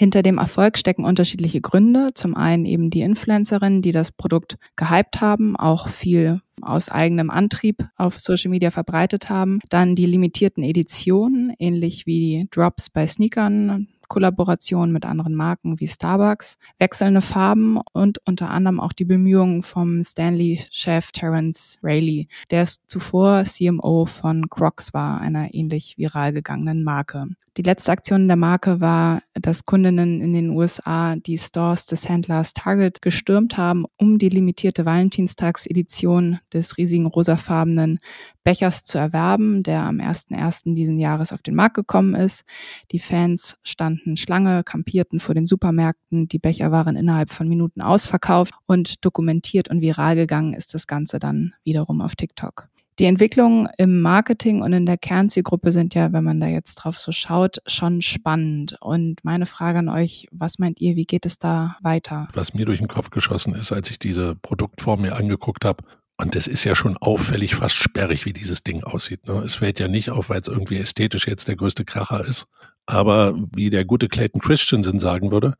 Hinter 0.00 0.22
dem 0.22 0.38
Erfolg 0.38 0.78
stecken 0.78 1.04
unterschiedliche 1.04 1.60
Gründe. 1.60 2.12
Zum 2.14 2.34
einen 2.34 2.64
eben 2.64 2.88
die 2.88 3.02
Influencerinnen, 3.02 3.82
die 3.82 3.92
das 3.92 4.12
Produkt 4.12 4.56
gehypt 4.74 5.20
haben, 5.20 5.56
auch 5.56 5.88
viel 5.88 6.40
aus 6.62 6.88
eigenem 6.88 7.28
Antrieb 7.28 7.86
auf 7.96 8.18
Social 8.18 8.50
Media 8.50 8.70
verbreitet 8.70 9.28
haben. 9.28 9.58
Dann 9.68 9.96
die 9.96 10.06
limitierten 10.06 10.62
Editionen, 10.62 11.52
ähnlich 11.58 12.06
wie 12.06 12.18
die 12.18 12.48
Drops 12.50 12.88
bei 12.88 13.06
Sneakern, 13.06 13.88
Kollaborationen 14.10 14.92
mit 14.92 15.06
anderen 15.06 15.34
Marken 15.36 15.78
wie 15.78 15.86
Starbucks, 15.86 16.58
wechselnde 16.78 17.22
Farben 17.22 17.78
und 17.92 18.18
unter 18.26 18.50
anderem 18.50 18.80
auch 18.80 18.92
die 18.92 19.04
Bemühungen 19.04 19.62
vom 19.62 20.02
Stanley-Chef 20.02 21.12
Terence 21.12 21.78
Rayleigh, 21.82 22.26
der 22.50 22.66
zuvor 22.66 23.44
CMO 23.44 24.06
von 24.06 24.50
Crocs 24.50 24.92
war, 24.92 25.20
einer 25.20 25.54
ähnlich 25.54 25.96
viral 25.96 26.32
gegangenen 26.32 26.82
Marke. 26.82 27.28
Die 27.56 27.62
letzte 27.62 27.92
Aktion 27.92 28.26
der 28.26 28.36
Marke 28.36 28.80
war, 28.80 29.22
dass 29.34 29.64
Kundinnen 29.64 30.20
in 30.20 30.32
den 30.32 30.50
USA 30.50 31.16
die 31.16 31.36
Stores 31.36 31.86
des 31.86 32.08
Händlers 32.08 32.54
Target 32.54 33.02
gestürmt 33.02 33.56
haben, 33.56 33.86
um 33.96 34.18
die 34.18 34.28
limitierte 34.28 34.84
Valentinstagsedition 34.86 36.38
des 36.52 36.78
riesigen 36.78 37.06
rosafarbenen 37.06 37.98
Bechers 38.44 38.82
zu 38.82 38.98
erwerben, 38.98 39.62
der 39.62 39.82
am 39.82 39.98
1.1. 39.98 40.74
diesen 40.74 40.98
Jahres 40.98 41.32
auf 41.32 41.42
den 41.42 41.54
Markt 41.54 41.74
gekommen 41.74 42.14
ist. 42.14 42.44
Die 42.92 42.98
Fans 42.98 43.56
standen 43.62 44.16
Schlange, 44.16 44.64
kampierten 44.64 45.20
vor 45.20 45.34
den 45.34 45.46
Supermärkten. 45.46 46.28
Die 46.28 46.38
Becher 46.38 46.72
waren 46.72 46.96
innerhalb 46.96 47.30
von 47.30 47.48
Minuten 47.48 47.80
ausverkauft 47.80 48.54
und 48.66 49.04
dokumentiert 49.04 49.70
und 49.70 49.80
viral 49.80 50.16
gegangen 50.16 50.54
ist 50.54 50.74
das 50.74 50.86
Ganze 50.86 51.18
dann 51.18 51.54
wiederum 51.64 52.00
auf 52.00 52.16
TikTok. 52.16 52.68
Die 53.00 53.06
Entwicklungen 53.06 53.66
im 53.78 54.02
Marketing 54.02 54.60
und 54.60 54.74
in 54.74 54.84
der 54.84 54.98
Kernzielgruppe 54.98 55.72
sind 55.72 55.94
ja, 55.94 56.12
wenn 56.12 56.22
man 56.22 56.38
da 56.38 56.48
jetzt 56.48 56.74
drauf 56.74 56.98
so 56.98 57.12
schaut, 57.12 57.62
schon 57.66 58.02
spannend. 58.02 58.76
Und 58.82 59.24
meine 59.24 59.46
Frage 59.46 59.78
an 59.78 59.88
euch, 59.88 60.28
was 60.32 60.58
meint 60.58 60.82
ihr, 60.82 60.96
wie 60.96 61.06
geht 61.06 61.24
es 61.24 61.38
da 61.38 61.78
weiter? 61.80 62.28
Was 62.34 62.52
mir 62.52 62.66
durch 62.66 62.78
den 62.78 62.88
Kopf 62.88 63.08
geschossen 63.08 63.54
ist, 63.54 63.72
als 63.72 63.90
ich 63.90 63.98
diese 63.98 64.34
Produktform 64.34 65.00
mir 65.00 65.16
angeguckt 65.16 65.64
habe, 65.64 65.82
und 66.20 66.34
das 66.34 66.46
ist 66.46 66.64
ja 66.64 66.74
schon 66.74 66.98
auffällig 66.98 67.54
fast 67.54 67.76
sperrig, 67.76 68.26
wie 68.26 68.34
dieses 68.34 68.62
Ding 68.62 68.84
aussieht. 68.84 69.26
Ne? 69.26 69.42
Es 69.44 69.54
fällt 69.56 69.80
ja 69.80 69.88
nicht 69.88 70.10
auf, 70.10 70.28
weil 70.28 70.40
es 70.40 70.48
irgendwie 70.48 70.76
ästhetisch 70.76 71.26
jetzt 71.26 71.48
der 71.48 71.56
größte 71.56 71.86
Kracher 71.86 72.24
ist. 72.26 72.46
Aber 72.84 73.34
wie 73.54 73.70
der 73.70 73.86
gute 73.86 74.08
Clayton 74.08 74.40
Christensen 74.40 75.00
sagen 75.00 75.30
würde, 75.30 75.54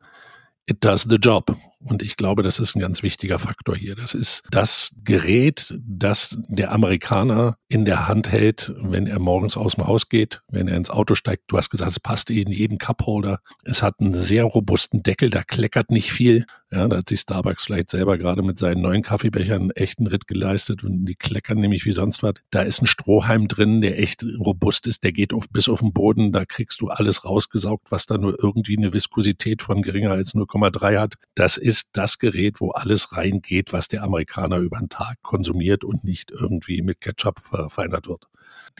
it 0.67 0.85
does 0.85 1.07
the 1.09 1.15
job. 1.15 1.57
Und 1.83 2.03
ich 2.03 2.15
glaube, 2.15 2.43
das 2.43 2.59
ist 2.59 2.75
ein 2.75 2.79
ganz 2.79 3.01
wichtiger 3.01 3.39
Faktor 3.39 3.75
hier. 3.75 3.95
Das 3.95 4.13
ist 4.13 4.43
das 4.51 4.95
Gerät, 5.03 5.73
das 5.79 6.37
der 6.47 6.71
Amerikaner 6.71 7.57
in 7.67 7.85
der 7.85 8.07
Hand 8.07 8.31
hält, 8.31 8.73
wenn 8.77 9.07
er 9.07 9.19
morgens 9.19 9.57
aus 9.57 9.75
dem 9.75 9.87
Haus 9.87 10.09
geht, 10.09 10.41
wenn 10.49 10.67
er 10.67 10.77
ins 10.77 10.89
Auto 10.89 11.15
steigt. 11.15 11.43
Du 11.47 11.57
hast 11.57 11.69
gesagt, 11.69 11.91
es 11.91 11.99
passt 11.99 12.29
in 12.29 12.51
jeden 12.51 12.77
Cupholder. 12.77 13.39
Es 13.63 13.81
hat 13.81 13.95
einen 13.99 14.13
sehr 14.13 14.43
robusten 14.43 15.03
Deckel, 15.03 15.29
da 15.29 15.43
kleckert 15.43 15.89
nicht 15.89 16.11
viel. 16.11 16.45
Ja, 16.73 16.87
da 16.87 16.97
hat 16.97 17.09
sich 17.09 17.19
Starbucks 17.19 17.65
vielleicht 17.65 17.89
selber 17.89 18.17
gerade 18.17 18.43
mit 18.43 18.57
seinen 18.57 18.81
neuen 18.81 19.01
Kaffeebechern 19.01 19.61
einen 19.61 19.71
echten 19.71 20.07
Ritt 20.07 20.25
geleistet 20.25 20.85
und 20.85 21.05
die 21.05 21.15
kleckern 21.15 21.59
nämlich 21.59 21.85
wie 21.85 21.91
sonst 21.91 22.23
was. 22.23 22.35
Da 22.49 22.61
ist 22.61 22.81
ein 22.81 22.85
Strohhalm 22.85 23.49
drin, 23.49 23.81
der 23.81 23.99
echt 23.99 24.23
robust 24.39 24.87
ist, 24.87 25.03
der 25.03 25.11
geht 25.11 25.33
auf, 25.33 25.49
bis 25.49 25.67
auf 25.67 25.81
den 25.81 25.91
Boden, 25.91 26.31
da 26.31 26.45
kriegst 26.45 26.79
du 26.79 26.87
alles 26.87 27.25
rausgesaugt, 27.25 27.91
was 27.91 28.05
da 28.05 28.17
nur 28.17 28.41
irgendwie 28.41 28.77
eine 28.77 28.93
Viskosität 28.93 29.61
von 29.61 29.81
geringer 29.81 30.11
als 30.11 30.33
0,3 30.33 30.97
hat. 30.97 31.15
Das 31.35 31.57
ist 31.57 31.70
das 31.93 32.19
Gerät, 32.19 32.59
wo 32.59 32.71
alles 32.71 33.15
reingeht, 33.15 33.73
was 33.73 33.87
der 33.87 34.03
Amerikaner 34.03 34.57
über 34.57 34.79
den 34.79 34.89
Tag 34.89 35.21
konsumiert 35.21 35.83
und 35.83 36.03
nicht 36.03 36.31
irgendwie 36.31 36.81
mit 36.81 37.01
Ketchup 37.01 37.39
verfeinert 37.39 38.07
wird. 38.07 38.27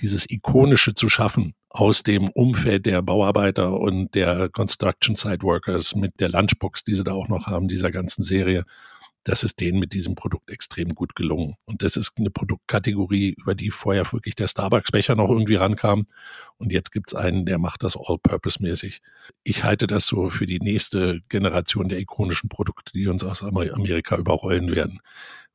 Dieses 0.01 0.29
Ikonische 0.29 0.93
zu 0.93 1.10
schaffen, 1.10 1.53
aus 1.69 2.03
dem 2.03 2.29
Umfeld 2.29 2.86
der 2.86 3.01
Bauarbeiter 3.01 3.79
und 3.79 4.13
der 4.13 4.50
Construction 4.50 5.15
Site 5.15 5.43
Workers 5.43 5.95
mit 5.95 6.19
der 6.19 6.29
Lunchbox, 6.29 6.83
die 6.83 6.95
sie 6.95 7.03
da 7.03 7.13
auch 7.13 7.29
noch 7.29 7.48
haben, 7.48 7.67
dieser 7.67 7.91
ganzen 7.91 8.24
Serie. 8.24 8.65
Das 9.24 9.44
ist 9.44 9.60
denen 9.60 9.80
mit 9.80 9.94
diesem 9.94 10.16
Produkt 10.16 10.50
extrem 10.50 10.96
gut 10.96 11.16
gelungen. 11.16 11.56
Und 11.66 11.84
das 11.84 11.96
ist 11.96 12.13
eine 12.18 12.32
Produktkategorie, 12.32 13.36
über 13.38 13.54
die 13.54 13.70
vorher 13.70 14.12
wirklich 14.12 14.36
der 14.36 14.48
Starbucks-Becher 14.48 15.16
noch 15.16 15.30
irgendwie 15.30 15.56
rankam. 15.56 16.08
Und 16.58 16.72
jetzt 16.72 16.92
gibt's 16.92 17.13
einen, 17.13 17.46
der 17.46 17.60
macht 17.60 17.84
das 17.84 17.96
all-purpose-mäßig. 17.96 19.01
Ich 19.44 19.63
halte 19.63 19.88
das 19.88 20.08
so 20.08 20.30
für 20.30 20.48
die 20.48 20.60
nächste 20.60 21.22
Generation 21.30 21.90
der 21.90 22.00
ikonischen 22.00 22.50
Produkte, 22.50 22.94
die 22.94 23.08
uns 23.08 23.24
aus 23.24 23.44
Amerika 23.44 24.18
überrollen 24.18 24.72
werden. 24.72 25.00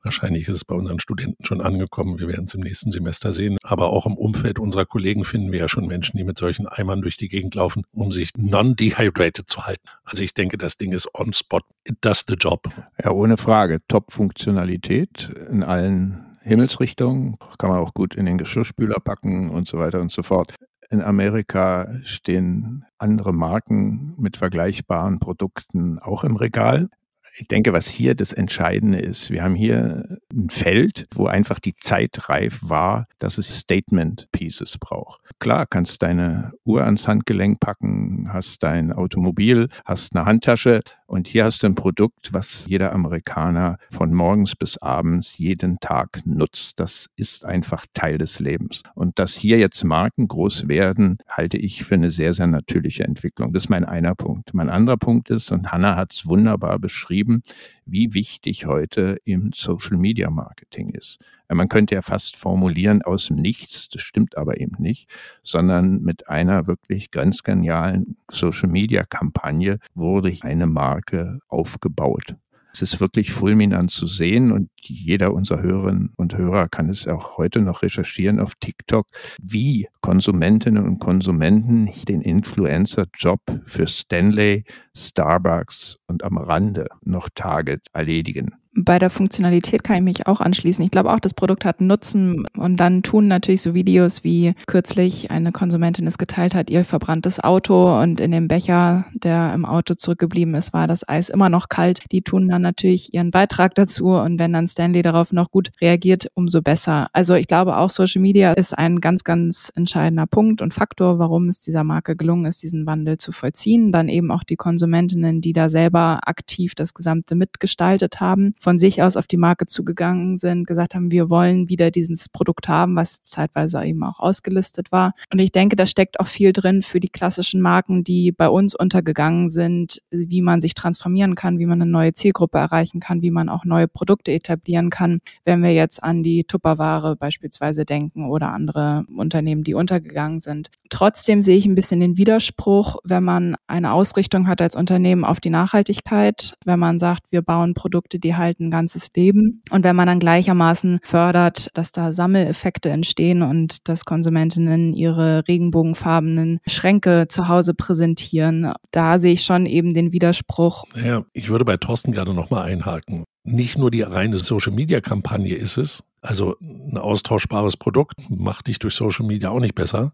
Wahrscheinlich 0.07 0.47
ist 0.47 0.55
es 0.55 0.65
bei 0.65 0.77
unseren 0.77 1.01
Studenten 1.01 1.45
schon 1.45 1.61
angekommen. 1.61 2.21
Wir 2.21 2.29
werden 2.29 2.45
es 2.45 2.55
im 2.55 2.61
nächsten 2.61 2.93
Semester 2.93 3.33
sehen. 3.33 3.59
Aber 3.65 3.91
auch 3.91 4.07
im 4.07 4.17
Umfeld 4.17 4.61
unserer 4.61 4.87
Kollegen 4.87 5.25
finden 5.25 5.51
wir 5.51 5.59
ja 5.59 5.69
schon 5.69 5.89
Menschen, 5.89 6.17
die 6.17 6.23
mit 6.23 6.39
solchen 6.39 6.69
Eimern 6.69 7.03
durch 7.03 7.17
die 7.17 7.29
Gegend 7.29 7.57
laufen, 7.57 7.83
um 7.93 8.13
sich 8.13 8.31
non-dehydrated 8.37 9.51
zu 9.51 9.67
halten. 9.67 9.83
Also 10.05 10.23
ich 10.23 10.33
denke, 10.33 10.59
das 10.59 10.79
Ding 10.79 10.93
ist 10.93 11.13
on 11.13 11.33
spot. 11.33 11.63
It 11.83 11.97
does 12.03 12.25
the 12.29 12.35
job. 12.35 12.69
Ja, 13.03 13.11
ohne 13.11 13.37
Frage. 13.37 13.81
Top-Funktionalität 13.89 15.29
in 15.51 15.65
allen 15.65 16.39
Himmelsrichtungen. 16.43 17.37
Kann 17.59 17.71
man 17.71 17.81
auch 17.81 17.93
gut 17.93 18.15
in 18.15 18.27
den 18.27 18.39
Geschirrspüler 18.39 19.01
packen 19.01 19.51
und 19.51 19.67
so 19.67 19.79
weiter 19.79 20.01
und 20.01 20.13
so 20.13 20.23
fort. 20.23 20.55
In 20.89 21.03
Amerika 21.03 21.89
stehen 22.05 22.85
andere 22.97 23.33
Marken 23.33 24.15
mit 24.19 24.37
vergleichbaren 24.37 25.19
Produkten 25.19 25.99
auch 25.99 26.23
im 26.23 26.37
Regal. 26.37 26.91
Ich 27.38 27.49
denke, 27.49 27.75
was 27.75 27.87
hier 27.87 28.14
das 28.14 28.33
Entscheidende 28.33 28.99
ist, 28.99 29.31
wir 29.31 29.43
haben 29.43 29.55
hier 29.55 30.19
ein 30.33 30.49
Feld, 30.49 31.07
wo 31.14 31.26
einfach 31.26 31.59
die 31.59 31.76
Zeit 31.76 32.31
reif 32.31 32.61
war, 32.62 33.09
dass 33.19 33.37
es 33.37 33.59
Statement 33.59 34.28
Pieces 34.33 34.78
braucht. 34.78 35.21
Klar, 35.38 35.66
kannst 35.66 36.02
deine 36.02 36.52
Uhr 36.64 36.85
ans 36.85 37.07
Handgelenk 37.07 37.61
packen, 37.61 38.31
hast 38.33 38.62
dein 38.62 38.90
Automobil, 38.90 39.69
hast 39.85 40.16
eine 40.16 40.25
Handtasche 40.25 40.81
und 41.07 41.29
hier 41.29 41.45
hast 41.45 41.63
du 41.63 41.69
ein 41.69 41.77
Produkt, 41.77 42.33
was 42.33 42.67
jeder 42.67 42.93
Amerikaner 42.93 43.79
von 43.91 44.13
morgens 44.13 44.57
bis 44.57 44.77
abends 44.79 45.39
jeden 45.39 45.79
Tag 45.79 46.21
nutzt. 46.25 46.81
Das 46.81 47.09
ist 47.15 47.45
einfach 47.45 47.87
Teil 47.95 48.19
des 48.19 48.41
Lebens. 48.41 48.83
Und 48.95 49.19
dass 49.19 49.37
hier 49.37 49.59
jetzt 49.59 49.85
Marken 49.85 50.27
groß 50.27 50.69
werden, 50.69 51.19
halte 51.29 51.59
ich 51.59 51.85
für 51.85 51.95
eine 51.95 52.11
sehr, 52.11 52.33
sehr 52.33 52.49
natürliche 52.49 53.05
Entwicklung. 53.05 53.53
Das 53.53 53.65
ist 53.65 53.69
mein 53.69 53.85
einer 53.85 54.17
Punkt. 54.17 54.53
Mein 54.53 54.69
anderer 54.69 54.97
Punkt 54.97 55.31
ist, 55.31 55.53
und 55.53 55.71
Hannah 55.71 55.95
hat 55.95 56.13
es 56.13 56.27
wunderbar 56.27 56.79
beschrieben, 56.81 57.43
wie 57.87 58.13
wichtig 58.15 58.67
heute 58.67 59.19
im 59.25 59.53
Social 59.55 59.97
Media 59.97 60.29
Marketing 60.29 60.91
ist. 60.91 61.21
Man 61.49 61.69
könnte 61.69 61.95
ja 61.95 62.03
fast 62.03 62.37
formulieren 62.37 63.03
aus 63.03 63.27
dem 63.27 63.37
Nichts, 63.37 63.89
das 63.89 64.03
stimmt 64.03 64.37
aber 64.37 64.61
eben 64.61 64.75
nicht, 64.81 65.09
sondern 65.45 66.03
mit 66.03 66.29
einer 66.29 66.67
wirklich 66.67 67.13
ganz 67.13 67.45
genialen 67.45 68.17
Social 68.29 68.69
Media 68.69 69.05
Kampagne 69.05 69.79
wurde 69.95 70.37
eine 70.41 70.67
Marke 70.97 71.41
aufgebaut. 71.49 72.37
Es 72.73 72.83
ist 72.83 73.00
wirklich 73.00 73.33
fulminant 73.33 73.91
zu 73.91 74.07
sehen 74.07 74.53
und 74.53 74.71
jeder 74.83 75.33
unserer 75.33 75.62
Hörerinnen 75.62 76.12
und 76.17 76.37
Hörer 76.37 76.69
kann 76.69 76.91
es 76.91 77.07
auch 77.07 77.38
heute 77.38 77.61
noch 77.61 77.83
recherchieren 77.83 78.38
auf 78.38 78.55
TikTok, 78.61 79.07
wie 79.41 79.88
Konsumentinnen 80.00 80.85
und 80.85 80.99
Konsumenten 80.99 81.91
den 82.07 82.21
Influencer-Job 82.21 83.41
für 83.65 83.87
Stanley, 83.87 84.65
Starbucks 84.95 85.99
und 86.07 86.23
am 86.23 86.37
Rande 86.37 86.88
noch 87.03 87.29
Target 87.35 87.87
erledigen 87.95 88.55
bei 88.76 88.99
der 88.99 89.09
Funktionalität 89.09 89.83
kann 89.83 89.97
ich 89.97 90.02
mich 90.02 90.26
auch 90.26 90.40
anschließen. 90.40 90.85
Ich 90.85 90.90
glaube 90.90 91.12
auch, 91.12 91.18
das 91.18 91.33
Produkt 91.33 91.64
hat 91.64 91.80
einen 91.80 91.88
Nutzen 91.88 92.47
und 92.56 92.76
dann 92.76 93.02
tun 93.02 93.26
natürlich 93.26 93.62
so 93.62 93.75
Videos 93.75 94.23
wie 94.23 94.54
kürzlich 94.66 95.30
eine 95.30 95.50
Konsumentin 95.50 96.06
es 96.06 96.18
geteilt 96.18 96.54
hat, 96.54 96.68
ihr 96.68 96.85
verbranntes 96.85 97.40
Auto 97.42 97.99
und 98.00 98.21
in 98.21 98.33
dem 98.33 98.49
Becher, 98.49 99.06
der 99.14 99.54
im 99.54 99.64
Auto 99.64 99.95
zurückgeblieben 99.95 100.54
ist, 100.54 100.75
war 100.75 100.87
das 100.87 101.09
Eis 101.09 101.30
immer 101.30 101.49
noch 101.49 101.71
kalt. 101.71 102.02
Die 102.12 102.21
tun 102.21 102.49
dann 102.49 102.62
natürlich 102.62 103.14
ihren 103.14 103.30
Beitrag 103.30 103.75
dazu 103.75 104.09
und 104.09 104.38
wenn 104.38 104.52
dann 104.52 104.68
Stanley 104.68 105.00
darauf 105.00 105.33
noch 105.33 105.50
gut 105.50 105.71
reagiert, 105.80 106.28
umso 106.35 106.61
besser. 106.61 107.09
Also 107.14 107.35
ich 107.35 107.49
glaube 107.49 107.78
auch 107.78 107.90
Social 107.90 108.21
Media 108.21 108.52
ist 108.52 108.76
ein 108.76 109.00
ganz, 109.00 109.25
ganz 109.25 109.73
entscheidender 109.75 110.26
Punkt 110.26 110.61
und 110.61 110.75
Faktor, 110.75 111.18
warum 111.18 111.49
es 111.49 111.61
dieser 111.61 111.83
Marke 111.83 112.14
gelungen 112.14 112.45
ist, 112.45 112.62
diesen 112.62 112.85
Wandel 112.85 113.16
zu 113.16 113.33
vollziehen. 113.33 113.90
Dann 113.90 114.11
eben 114.11 114.30
auch 114.30 114.45
die 114.45 114.56
Konsumentinnen, 114.56 115.40
die 115.40 115.54
da 115.54 115.71
selber 115.71 116.21
aktiv 116.26 116.75
das 116.75 116.92
Gesamte 116.92 117.35
mitgestaltet 117.35 118.21
haben 118.21 118.52
von 118.67 118.81
sich 118.81 119.01
aus 119.01 119.17
auf 119.17 119.29
die 119.29 119.37
Marke 119.37 119.67
zugegangen 119.67 120.39
sind, 120.39 120.67
gesagt 120.67 120.97
haben, 120.97 121.13
wir 121.13 121.31
wollen 121.31 121.69
wieder 121.69 121.93
dieses 121.93 122.29
Produkt 122.29 122.67
haben, 122.67 122.97
was 122.97 123.23
zeitweise 123.23 123.81
eben 123.85 124.03
auch 124.03 124.19
ausgelistet 124.19 124.91
war. 124.91 125.13
Und 125.33 125.39
ich 125.39 125.53
denke, 125.53 125.77
da 125.77 125.87
steckt 125.87 126.19
auch 126.19 126.27
viel 126.27 126.53
drin 126.53 126.83
für 126.83 126.99
die 126.99 127.09
klassischen 127.09 127.61
Marken, 127.61 128.03
die 128.03 128.33
bei 128.33 128.49
uns 128.49 128.75
untergegangen 128.75 129.51
sind, 129.51 130.03
wie 130.11 130.43
man 130.43 130.61
sich 130.61 130.75
transformieren 130.75 131.37
kann, 131.37 131.61
wie 131.61 131.67
man 131.67 131.81
eine 131.81 131.89
neue 131.89 132.13
Zielgruppe 132.13 132.59
erreichen 132.59 132.99
kann, 132.99 133.23
wie 133.23 133.31
man 133.31 133.49
auch 133.49 133.65
neue 133.65 133.87
Produkte 133.87 134.33
etablieren 134.33 134.91
kann, 134.91 135.21
wenn 135.45 135.63
wir 135.63 135.73
jetzt 135.73 136.03
an 136.03 136.25
die 136.25 136.43
Tupperware 136.43 137.15
beispielsweise 137.15 137.85
denken 137.85 138.29
oder 138.29 138.49
andere 138.49 139.05
Unternehmen, 139.17 139.63
die 139.63 139.75
untergegangen 139.75 140.41
sind. 140.41 140.71
Trotzdem 140.91 141.43
sehe 141.43 141.57
ich 141.57 141.67
ein 141.67 141.77
bisschen 141.77 142.01
den 142.01 142.17
Widerspruch, 142.17 142.97
wenn 143.05 143.23
man 143.23 143.57
eine 143.69 143.93
Ausrichtung 143.93 144.49
hat 144.49 144.61
als 144.61 144.75
Unternehmen 144.75 145.25
auf 145.25 145.39
die 145.39 145.51
Nachhaltigkeit, 145.51 146.57
wenn 146.65 146.81
man 146.81 146.99
sagt, 146.99 147.31
wir 147.31 147.43
bauen 147.43 147.75
Produkte, 147.75 148.19
die 148.19 148.35
halt 148.35 148.56
ein 148.61 148.71
ganzes 148.71 149.09
Leben. 149.15 149.63
Und 149.71 149.85
wenn 149.85 149.97
man 149.97 150.07
dann 150.07 150.21
gleichermaßen 150.21 150.99
fördert, 151.03 151.69
dass 151.75 151.93
da 151.93 152.13
Sammeleffekte 152.13 152.91
entstehen 152.91 153.43
und 153.43 153.89
dass 153.89 154.05
Konsumentinnen 154.05 154.93
ihre 154.93 155.47
regenbogenfarbenen 155.49 156.61
Schränke 156.67 157.27
zu 157.29 157.49
Hause 157.49 157.75
präsentieren, 157.75 158.73
da 158.91 159.19
sehe 159.19 159.35
ich 159.35 159.45
schon 159.45 159.67
eben 159.67 159.95
den 159.95 160.13
Widerspruch. 160.13 160.85
Ja, 160.95 161.25
ich 161.33 161.49
würde 161.49 161.65
bei 161.65 161.77
Thorsten 161.77 162.13
gerade 162.13 162.35
nochmal 162.35 162.65
einhaken. 162.65 163.25
Nicht 163.45 163.79
nur 163.79 163.91
die 163.91 164.03
reine 164.03 164.39
Social-Media-Kampagne 164.39 165.55
ist 165.55 165.77
es, 165.77 166.03
also 166.21 166.57
ein 166.61 166.99
austauschbares 166.99 167.77
Produkt 167.77 168.15
macht 168.29 168.67
dich 168.67 168.81
durch 168.81 168.95
Social 168.95 169.25
Media 169.25 169.51
auch 169.51 169.61
nicht 169.61 169.77
besser, 169.77 170.13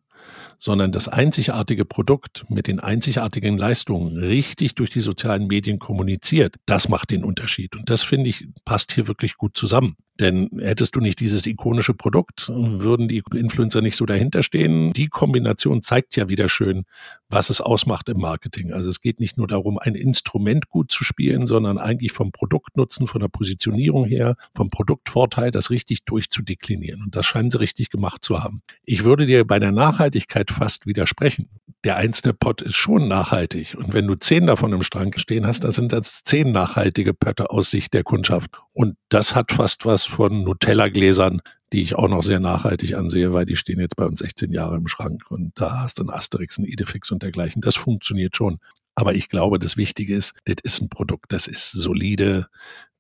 sondern 0.59 0.93
das 0.93 1.09
einzigartige 1.09 1.85
Produkt 1.85 2.45
mit 2.49 2.67
den 2.67 2.81
einzigartigen 2.81 3.59
Leistungen 3.59 4.17
richtig 4.17 4.75
durch 4.75 4.91
die 4.91 5.00
sozialen 5.00 5.47
Medien 5.47 5.79
kommuniziert, 5.79 6.57
das 6.67 6.88
macht 6.88 7.11
den 7.11 7.25
Unterschied. 7.25 7.76
Und 7.76 7.91
das 7.91 8.02
finde 8.02 8.31
ich 8.31 8.47
passt 8.64 8.93
hier 8.93 9.09
wirklich 9.09 9.37
gut 9.37 9.57
zusammen. 9.57 9.97
Denn 10.23 10.49
hättest 10.61 10.95
du 10.95 11.00
nicht 11.00 11.19
dieses 11.19 11.45
ikonische 11.47 11.95
Produkt, 11.95 12.49
würden 12.49 13.09
die 13.09 13.25
Influencer 13.35 13.81
nicht 13.81 13.97
so 13.97 14.07
dahinter 14.07 14.45
stehen. 14.45 14.93
Die 14.93 15.09
Kombination 15.09 15.83
zeigt 15.83 16.14
ja 16.14 16.29
wieder 16.29 16.49
schön, 16.49 16.85
was 17.29 17.50
es 17.50 17.61
ausmacht 17.61 18.09
im 18.09 18.19
Marketing. 18.19 18.73
Also 18.73 18.88
es 18.88 19.00
geht 19.00 19.19
nicht 19.19 19.37
nur 19.37 19.49
darum, 19.49 19.81
ein 19.81 19.97
Instrument 19.97 20.69
gut 20.69 20.93
zu 20.93 21.02
spielen, 21.02 21.49
sondern 21.49 21.76
eigentlich 21.79 22.12
vom 22.12 22.31
Produktnutzen, 22.31 23.09
von 23.09 23.21
der 23.21 23.29
Positionierung 23.29 24.05
her, 24.05 24.37
vom 24.55 24.71
Produktvorteil, 24.71 25.50
das 25.50 25.71
richtig 25.71 26.05
durchzudeklinieren. 26.05 27.02
Und 27.02 27.17
das 27.17 27.26
scheinen 27.26 27.50
sie 27.50 27.59
richtig 27.59 27.91
gemacht 27.91 28.23
zu 28.23 28.45
haben. 28.45 28.62
Ich 28.85 29.02
würde 29.02 29.26
dir 29.26 29.45
bei 29.45 29.59
der 29.59 29.73
Nachhaltigkeit 29.73 30.52
fast 30.52 30.87
widersprechen. 30.87 31.49
Der 31.85 31.97
einzelne 31.97 32.33
Pot 32.33 32.62
ist 32.62 32.76
schon 32.76 33.09
nachhaltig. 33.09 33.75
Und 33.76 33.93
wenn 33.93 34.07
du 34.07 34.14
zehn 34.14 34.47
davon 34.47 34.73
im 34.73 34.85
Strang 34.85 35.19
stehen 35.19 35.49
hast, 35.49 35.64
dann 35.64 35.73
sind 35.73 35.93
das 35.93 36.23
zehn 36.23 36.53
nachhaltige 36.53 37.12
Pötte 37.12 37.51
aus 37.51 37.70
Sicht 37.70 37.92
der 37.92 38.05
Kundschaft. 38.05 38.62
Und 38.73 38.97
das 39.09 39.35
hat 39.35 39.53
fast 39.53 39.85
was 39.85 40.05
von 40.05 40.45
Nutella-Gläsern, 40.45 41.43
die 41.73 41.83
ich 41.83 41.95
auch 41.95 42.09
noch 42.09 42.23
sehr 42.23 42.41
nachhaltig 42.41 42.95
ansehe, 42.97 43.33
weil 43.33 43.47
die 43.47 43.57
stehen 43.57 43.81
jetzt 43.81 43.97
bei 43.97 44.07
uns 44.07 44.21
16 44.21 44.53
Jahre 44.53 44.77
im 44.77 44.89
Schrank. 44.89 45.31
Und 45.31 45.53
da 45.55 45.81
hast 45.81 45.99
du 45.99 46.03
einen 46.03 46.11
Asterix, 46.11 46.59
einen 46.59 46.67
Idefix 46.67 47.11
und 47.11 47.23
dergleichen. 47.23 47.63
Das 47.63 47.77
funktioniert 47.77 48.37
schon. 48.37 48.59
Aber 48.95 49.15
ich 49.15 49.29
glaube, 49.29 49.59
das 49.59 49.77
Wichtige 49.77 50.15
ist, 50.15 50.35
das 50.45 50.57
ist 50.63 50.83
ein 50.83 50.89
Produkt, 50.89 51.33
das 51.33 51.47
ist 51.47 51.73
solide, 51.73 52.49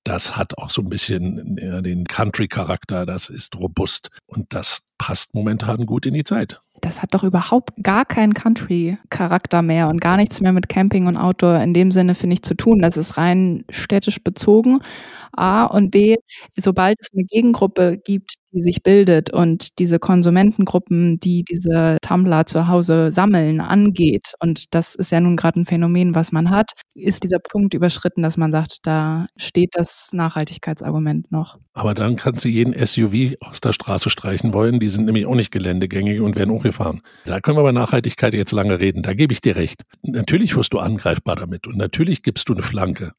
das 0.04 0.36
hat 0.36 0.58
auch 0.58 0.70
so 0.70 0.82
ein 0.82 0.88
bisschen 0.88 1.56
den 1.56 2.04
Country-Charakter, 2.04 3.06
das 3.06 3.28
ist 3.28 3.56
robust 3.56 4.10
und 4.26 4.52
das 4.54 4.80
passt 4.98 5.34
momentan 5.34 5.86
gut 5.86 6.06
in 6.06 6.14
die 6.14 6.24
Zeit 6.24 6.62
das 6.82 7.00
hat 7.00 7.14
doch 7.14 7.24
überhaupt 7.24 7.70
gar 7.82 8.04
keinen 8.04 8.34
Country-Charakter 8.34 9.62
mehr 9.62 9.88
und 9.88 10.00
gar 10.00 10.16
nichts 10.16 10.40
mehr 10.40 10.52
mit 10.52 10.68
Camping 10.68 11.06
und 11.06 11.16
Outdoor 11.16 11.60
in 11.60 11.72
dem 11.74 11.90
Sinne, 11.92 12.14
finde 12.14 12.34
ich, 12.34 12.42
zu 12.42 12.54
tun. 12.54 12.80
Das 12.80 12.96
ist 12.96 13.16
rein 13.16 13.64
städtisch 13.70 14.22
bezogen. 14.22 14.80
A 15.32 15.64
und 15.64 15.90
B, 15.90 16.16
sobald 16.56 16.98
es 17.00 17.10
eine 17.14 17.24
Gegengruppe 17.24 17.98
gibt, 18.04 18.34
die 18.52 18.62
sich 18.62 18.82
bildet 18.82 19.30
und 19.32 19.78
diese 19.78 19.98
Konsumentengruppen, 19.98 21.18
die 21.20 21.44
diese 21.44 21.98
Tumblr 22.02 22.46
zu 22.46 22.68
Hause 22.68 23.10
sammeln, 23.10 23.60
angeht, 23.60 24.34
und 24.40 24.74
das 24.74 24.94
ist 24.94 25.10
ja 25.10 25.20
nun 25.20 25.36
gerade 25.36 25.60
ein 25.60 25.66
Phänomen, 25.66 26.14
was 26.14 26.32
man 26.32 26.50
hat, 26.50 26.72
ist 26.94 27.24
dieser 27.24 27.38
Punkt 27.38 27.74
überschritten, 27.74 28.22
dass 28.22 28.36
man 28.36 28.52
sagt, 28.52 28.78
da 28.82 29.26
steht 29.36 29.70
das 29.72 30.10
Nachhaltigkeitsargument 30.12 31.32
noch. 31.32 31.58
Aber 31.74 31.94
dann 31.94 32.16
kannst 32.16 32.44
du 32.44 32.48
jeden 32.48 32.74
SUV 32.74 33.36
aus 33.40 33.60
der 33.60 33.72
Straße 33.72 34.10
streichen 34.10 34.52
wollen, 34.52 34.78
die 34.80 34.88
sind 34.88 35.06
nämlich 35.06 35.26
auch 35.26 35.34
nicht 35.34 35.50
geländegängig 35.50 36.20
und 36.20 36.36
werden 36.36 36.50
hochgefahren. 36.50 37.00
Da 37.24 37.40
können 37.40 37.56
wir 37.56 37.62
bei 37.62 37.72
Nachhaltigkeit 37.72 38.34
jetzt 38.34 38.52
lange 38.52 38.78
reden, 38.78 39.02
da 39.02 39.14
gebe 39.14 39.32
ich 39.32 39.40
dir 39.40 39.56
recht. 39.56 39.82
Natürlich 40.02 40.54
wirst 40.56 40.72
du 40.74 40.78
angreifbar 40.78 41.36
damit 41.36 41.66
und 41.66 41.76
natürlich 41.76 42.22
gibst 42.22 42.48
du 42.48 42.52
eine 42.52 42.62
Flanke. 42.62 43.12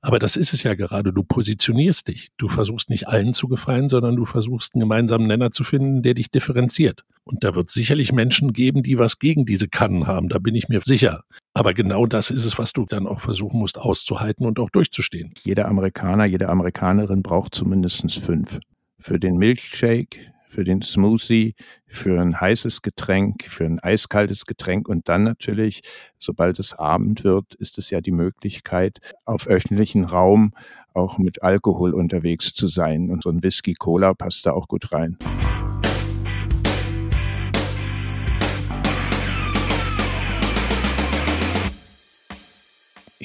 Aber 0.00 0.18
das 0.18 0.36
ist 0.36 0.52
es 0.52 0.62
ja 0.62 0.74
gerade, 0.74 1.12
du 1.12 1.22
positionierst 1.22 2.08
dich. 2.08 2.28
Du 2.38 2.48
versuchst 2.48 2.88
nicht 2.88 3.08
allen 3.08 3.34
zu 3.34 3.48
gefallen, 3.48 3.88
sondern 3.88 4.16
du 4.16 4.24
versuchst 4.24 4.76
einen 4.78 4.88
gemeinsamen 4.88 5.26
Nenner 5.26 5.50
zu 5.50 5.64
finden, 5.64 6.02
der 6.02 6.14
dich 6.14 6.30
differenziert. 6.30 7.04
Und 7.24 7.44
da 7.44 7.54
wird 7.54 7.68
sicherlich 7.68 8.12
Menschen 8.12 8.52
geben, 8.52 8.82
die 8.82 8.98
was 8.98 9.18
gegen 9.18 9.44
diese 9.44 9.68
Kannen 9.68 10.06
haben, 10.06 10.28
da 10.28 10.38
bin 10.38 10.54
ich 10.54 10.68
mir 10.68 10.80
sicher. 10.80 11.22
Aber 11.52 11.74
genau 11.74 12.06
das 12.06 12.30
ist 12.30 12.44
es, 12.44 12.58
was 12.58 12.72
du 12.72 12.86
dann 12.86 13.06
auch 13.06 13.20
versuchen 13.20 13.58
musst 13.58 13.78
auszuhalten 13.78 14.46
und 14.46 14.58
auch 14.58 14.70
durchzustehen. 14.70 15.34
Jeder 15.42 15.66
Amerikaner, 15.66 16.24
jede 16.24 16.48
Amerikanerin 16.48 17.22
braucht 17.22 17.54
zumindest 17.54 18.20
fünf. 18.20 18.60
Für 19.00 19.18
den 19.18 19.36
Milkshake, 19.36 20.32
für 20.48 20.64
den 20.64 20.82
Smoothie, 20.82 21.54
für 21.86 22.20
ein 22.20 22.40
heißes 22.40 22.82
Getränk, 22.82 23.44
für 23.44 23.64
ein 23.64 23.78
eiskaltes 23.78 24.46
Getränk 24.46 24.88
und 24.88 25.08
dann 25.08 25.22
natürlich, 25.22 25.82
sobald 26.18 26.58
es 26.58 26.74
Abend 26.74 27.24
wird, 27.24 27.54
ist 27.54 27.78
es 27.78 27.90
ja 27.90 28.00
die 28.00 28.12
Möglichkeit, 28.12 28.98
auf 29.24 29.46
öffentlichen 29.46 30.04
Raum 30.04 30.52
auch 30.94 31.18
mit 31.18 31.42
Alkohol 31.42 31.94
unterwegs 31.94 32.52
zu 32.52 32.66
sein. 32.66 33.10
Und 33.10 33.22
so 33.22 33.30
ein 33.30 33.42
Whisky 33.42 33.74
Cola 33.74 34.14
passt 34.14 34.46
da 34.46 34.52
auch 34.52 34.68
gut 34.68 34.92
rein. 34.92 35.16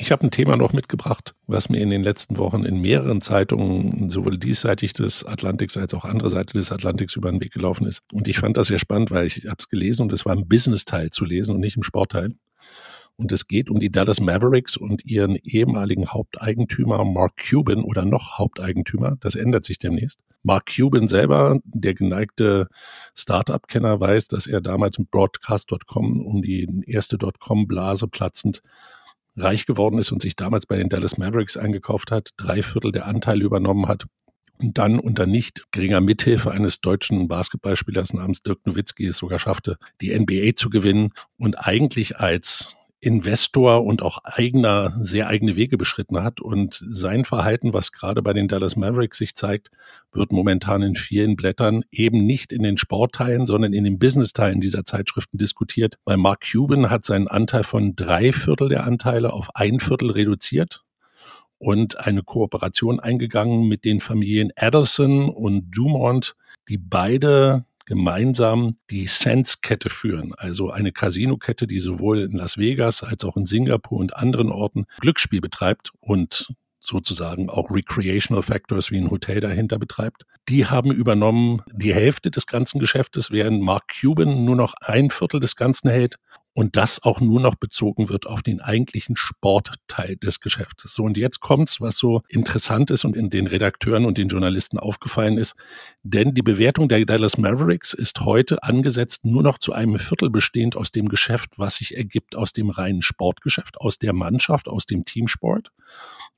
Ich 0.03 0.11
habe 0.11 0.27
ein 0.27 0.31
Thema 0.31 0.57
noch 0.57 0.73
mitgebracht, 0.73 1.33
was 1.47 1.69
mir 1.69 1.79
in 1.79 1.89
den 1.89 2.03
letzten 2.03 2.35
Wochen 2.35 2.65
in 2.65 2.81
mehreren 2.81 3.21
Zeitungen 3.21 4.09
sowohl 4.09 4.37
diesseitig 4.37 4.91
des 4.91 5.23
Atlantiks 5.23 5.77
als 5.77 5.93
auch 5.93 6.03
andere 6.03 6.29
Seite 6.29 6.57
des 6.57 6.73
Atlantiks 6.73 7.15
über 7.15 7.31
den 7.31 7.39
Weg 7.39 7.53
gelaufen 7.53 7.87
ist. 7.87 8.01
Und 8.11 8.27
ich 8.27 8.37
fand 8.37 8.57
das 8.57 8.67
sehr 8.67 8.79
spannend, 8.79 9.11
weil 9.11 9.27
ich 9.27 9.45
habe 9.45 9.55
es 9.57 9.69
gelesen 9.69 10.01
und 10.01 10.11
es 10.11 10.25
war 10.25 10.33
im 10.33 10.49
Business-Teil 10.49 11.11
zu 11.11 11.23
lesen 11.23 11.55
und 11.55 11.61
nicht 11.61 11.77
im 11.77 11.83
Sportteil. 11.83 12.35
Und 13.15 13.31
es 13.31 13.47
geht 13.47 13.69
um 13.69 13.79
die 13.79 13.91
Dallas 13.91 14.19
Mavericks 14.19 14.75
und 14.75 15.05
ihren 15.05 15.37
ehemaligen 15.37 16.09
Haupteigentümer 16.09 17.05
Mark 17.05 17.37
Cuban 17.37 17.81
oder 17.81 18.03
noch 18.03 18.37
Haupteigentümer. 18.37 19.15
Das 19.21 19.35
ändert 19.35 19.63
sich 19.63 19.79
demnächst. 19.79 20.19
Mark 20.41 20.65
Cuban 20.65 21.07
selber, 21.07 21.59
der 21.63 21.93
geneigte 21.93 22.67
Startup-Kenner, 23.15 24.01
weiß, 24.01 24.27
dass 24.27 24.47
er 24.47 24.59
damals 24.59 24.99
mit 24.99 25.11
Broadcast.com 25.11 26.25
um 26.25 26.41
die 26.41 26.67
erste 26.87 27.17
.com-Blase 27.17 28.09
platzend 28.09 28.61
reich 29.36 29.65
geworden 29.65 29.98
ist 29.98 30.12
und 30.12 30.22
sich 30.22 30.36
damals 30.36 30.65
bei 30.65 30.78
den 30.78 30.89
Dallas 30.89 31.17
Mavericks 31.17 31.58
eingekauft 31.58 32.12
hat, 32.12 32.32
drei 32.38 32.62
Viertel 32.63 32.91
der 32.91 33.08
Anteile 33.08 33.43
übernommen 33.43 33.88
hat 33.88 34.06
und 34.60 34.78
dann 34.78 35.00
unter 35.00 35.26
nicht 35.26 35.65
geringer 35.72 36.02
Mithilfe 36.02 36.52
eines 36.52 36.82
deutschen 36.82 37.28
Basketballspielers 37.28 38.13
namens 38.13 38.43
Dirk 38.43 38.65
Nowitzki 38.65 39.08
es 39.08 39.17
sogar 39.17 39.39
schaffte, 39.39 39.78
die 40.02 40.17
NBA 40.17 40.56
zu 40.56 40.69
gewinnen 40.69 41.13
und 41.38 41.56
eigentlich 41.56 42.19
als 42.19 42.76
Investor 43.03 43.83
und 43.83 44.01
auch 44.01 44.19
eigener, 44.23 44.95
sehr 44.99 45.27
eigene 45.27 45.57
Wege 45.57 45.77
beschritten 45.77 46.23
hat. 46.23 46.39
Und 46.39 46.81
sein 46.89 47.25
Verhalten, 47.25 47.73
was 47.73 47.91
gerade 47.91 48.21
bei 48.21 48.31
den 48.31 48.47
Dallas 48.47 48.77
Mavericks 48.77 49.17
sich 49.17 49.35
zeigt, 49.35 49.71
wird 50.13 50.31
momentan 50.31 50.81
in 50.81 50.95
vielen 50.95 51.35
Blättern 51.35 51.83
eben 51.91 52.25
nicht 52.25 52.53
in 52.53 52.63
den 52.63 52.77
Sportteilen, 52.77 53.45
sondern 53.45 53.73
in 53.73 53.83
den 53.83 53.99
Business-Teilen 53.99 54.61
dieser 54.61 54.85
Zeitschriften 54.85 55.37
diskutiert. 55.37 55.97
Weil 56.05 56.17
Mark 56.17 56.45
Cuban 56.49 56.89
hat 56.89 57.03
seinen 57.03 57.27
Anteil 57.27 57.63
von 57.63 57.95
drei 57.95 58.31
Viertel 58.31 58.69
der 58.69 58.85
Anteile 58.85 59.33
auf 59.33 59.53
ein 59.55 59.81
Viertel 59.81 60.11
reduziert 60.11 60.85
und 61.57 61.99
eine 61.99 62.23
Kooperation 62.23 63.01
eingegangen 63.01 63.67
mit 63.67 63.83
den 63.83 63.99
Familien 63.99 64.51
Adelson 64.55 65.29
und 65.29 65.71
Dumont, 65.71 66.35
die 66.69 66.77
beide 66.77 67.65
gemeinsam 67.86 68.74
die 68.89 69.08
Sands-Kette 69.08 69.89
führen, 69.89 70.34
also 70.36 70.72
eine 70.72 70.91
Casino-Kette, 70.91 71.67
die 71.67 71.80
sowohl 71.80 72.22
in 72.22 72.38
Las 72.38 72.58
Vegas 72.58 73.04
als 73.04 73.24
auch 73.24 73.38
in 73.38 73.46
Singapur 73.46 74.00
und 74.00 74.15
anderen 74.15 74.50
Orten 74.50 74.86
Glücksspiel 75.00 75.41
betreibt 75.41 75.91
und 76.00 76.54
sozusagen 76.80 77.50
auch 77.50 77.72
Recreational 77.72 78.43
Factors 78.43 78.91
wie 78.91 78.98
ein 78.98 79.10
Hotel 79.10 79.39
dahinter 79.39 79.80
betreibt. 79.80 80.26
Die 80.50 80.65
haben 80.65 80.91
übernommen 80.91 81.62
die 81.72 81.93
Hälfte 81.93 82.30
des 82.30 82.46
ganzen 82.46 82.80
Geschäftes, 82.80 83.32
während 83.32 83.62
Mark 83.62 83.84
Cuban 84.00 84.43
nur 84.43 84.58
noch 84.58 84.74
ein 84.82 85.10
Viertel 85.10 85.39
des 85.39 85.56
Ganzen 85.56 85.89
hält 85.89 86.17
und 86.53 86.77
das 86.77 87.01
auch 87.01 87.19
nur 87.19 87.41
noch 87.41 87.55
bezogen 87.55 88.09
wird 88.09 88.27
auf 88.27 88.43
den 88.43 88.61
eigentlichen 88.61 89.15
Sportteil 89.15 90.15
des 90.17 90.39
Geschäftes. 90.39 90.93
So, 90.93 91.03
und 91.03 91.17
jetzt 91.17 91.39
kommt's, 91.39 91.81
was 91.81 91.97
so 91.97 92.21
interessant 92.29 92.91
ist 92.91 93.05
und 93.05 93.15
in 93.17 93.29
den 93.29 93.47
Redakteuren 93.47 94.05
und 94.05 94.17
den 94.17 94.27
Journalisten 94.27 94.77
aufgefallen 94.77 95.37
ist, 95.37 95.55
denn 96.03 96.33
die 96.33 96.41
Bewertung 96.41 96.87
der 96.89 97.03
Dallas 97.05 97.37
Mavericks 97.37 97.93
ist 97.93 98.21
heute 98.21 98.63
angesetzt 98.63 99.25
nur 99.25 99.41
noch 99.41 99.57
zu 99.57 99.73
einem 99.73 99.97
Viertel 99.97 100.29
bestehend 100.29 100.75
aus 100.75 100.91
dem 100.91 101.09
Geschäft, 101.09 101.57
was 101.57 101.75
sich 101.75 101.97
ergibt 101.97 102.35
aus 102.35 102.53
dem 102.53 102.69
reinen 102.69 103.01
Sportgeschäft, 103.01 103.79
aus 103.81 103.97
der 103.97 104.13
Mannschaft, 104.13 104.67
aus 104.67 104.85
dem 104.85 105.05
Teamsport 105.05 105.71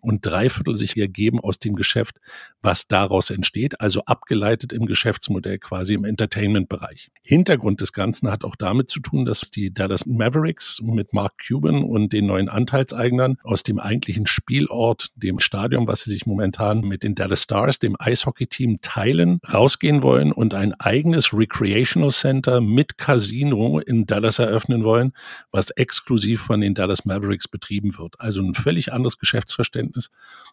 und 0.06 0.24
drei 0.24 0.50
Viertel 0.50 0.76
sich 0.76 0.96
ergeben 0.98 1.40
aus 1.40 1.58
dem 1.58 1.76
Geschäft, 1.76 2.22
was 2.62 2.88
daraus 2.88 3.32
entsteht, 3.32 3.82
also 3.82 4.06
abgeleitet 4.06 4.72
im 4.72 4.86
Geschäftsmodell 4.86 5.58
quasi 5.58 5.96
im 5.96 6.06
Entertainment-Bereich. 6.06 7.10
Hintergrund 7.24 7.82
des 7.82 7.92
Ganzen 7.92 8.30
hat 8.30 8.44
auch 8.44 8.56
damit 8.56 8.92
zu 8.92 9.00
tun, 9.00 9.26
dass 9.26 9.50
die 9.50 9.74
Dallas 9.74 10.05
Mavericks 10.06 10.82
mit 10.82 11.14
Mark 11.14 11.34
Cuban 11.46 11.84
und 11.84 12.14
den 12.14 12.26
neuen 12.26 12.50
Anteilseignern 12.50 13.38
aus 13.44 13.64
dem 13.64 13.80
eigentlichen 13.80 14.28
Spielort, 14.28 15.10
dem 15.16 15.40
Stadion, 15.40 15.88
was 15.88 16.02
sie 16.02 16.10
sich 16.10 16.26
momentan 16.26 16.82
mit 16.82 17.04
den 17.04 17.16
Dallas 17.16 17.44
Stars, 17.44 17.80
dem 17.80 17.96
Eishockey-Team 18.00 18.80
teilen, 18.82 19.40
rausgehen 19.52 20.04
wollen 20.04 20.32
und 20.32 20.54
ein 20.54 20.74
eigenes 20.74 21.34
Recreational 21.34 22.12
Center 22.12 22.62
mit 22.62 22.98
Casino 22.98 23.80
in 23.80 24.06
Dallas 24.06 24.40
eröffnen 24.40 24.84
wollen, 24.84 25.14
was 25.52 25.72
exklusiv 25.72 26.42
von 26.42 26.62
den 26.62 26.74
Dallas 26.74 27.06
Mavericks 27.06 27.48
betrieben 27.48 27.98
wird. 27.98 28.20
Also 28.20 28.42
ein 28.42 28.54
völlig 28.54 28.94
anderes 28.94 29.18
Geschäftsverständnis, 29.18 30.12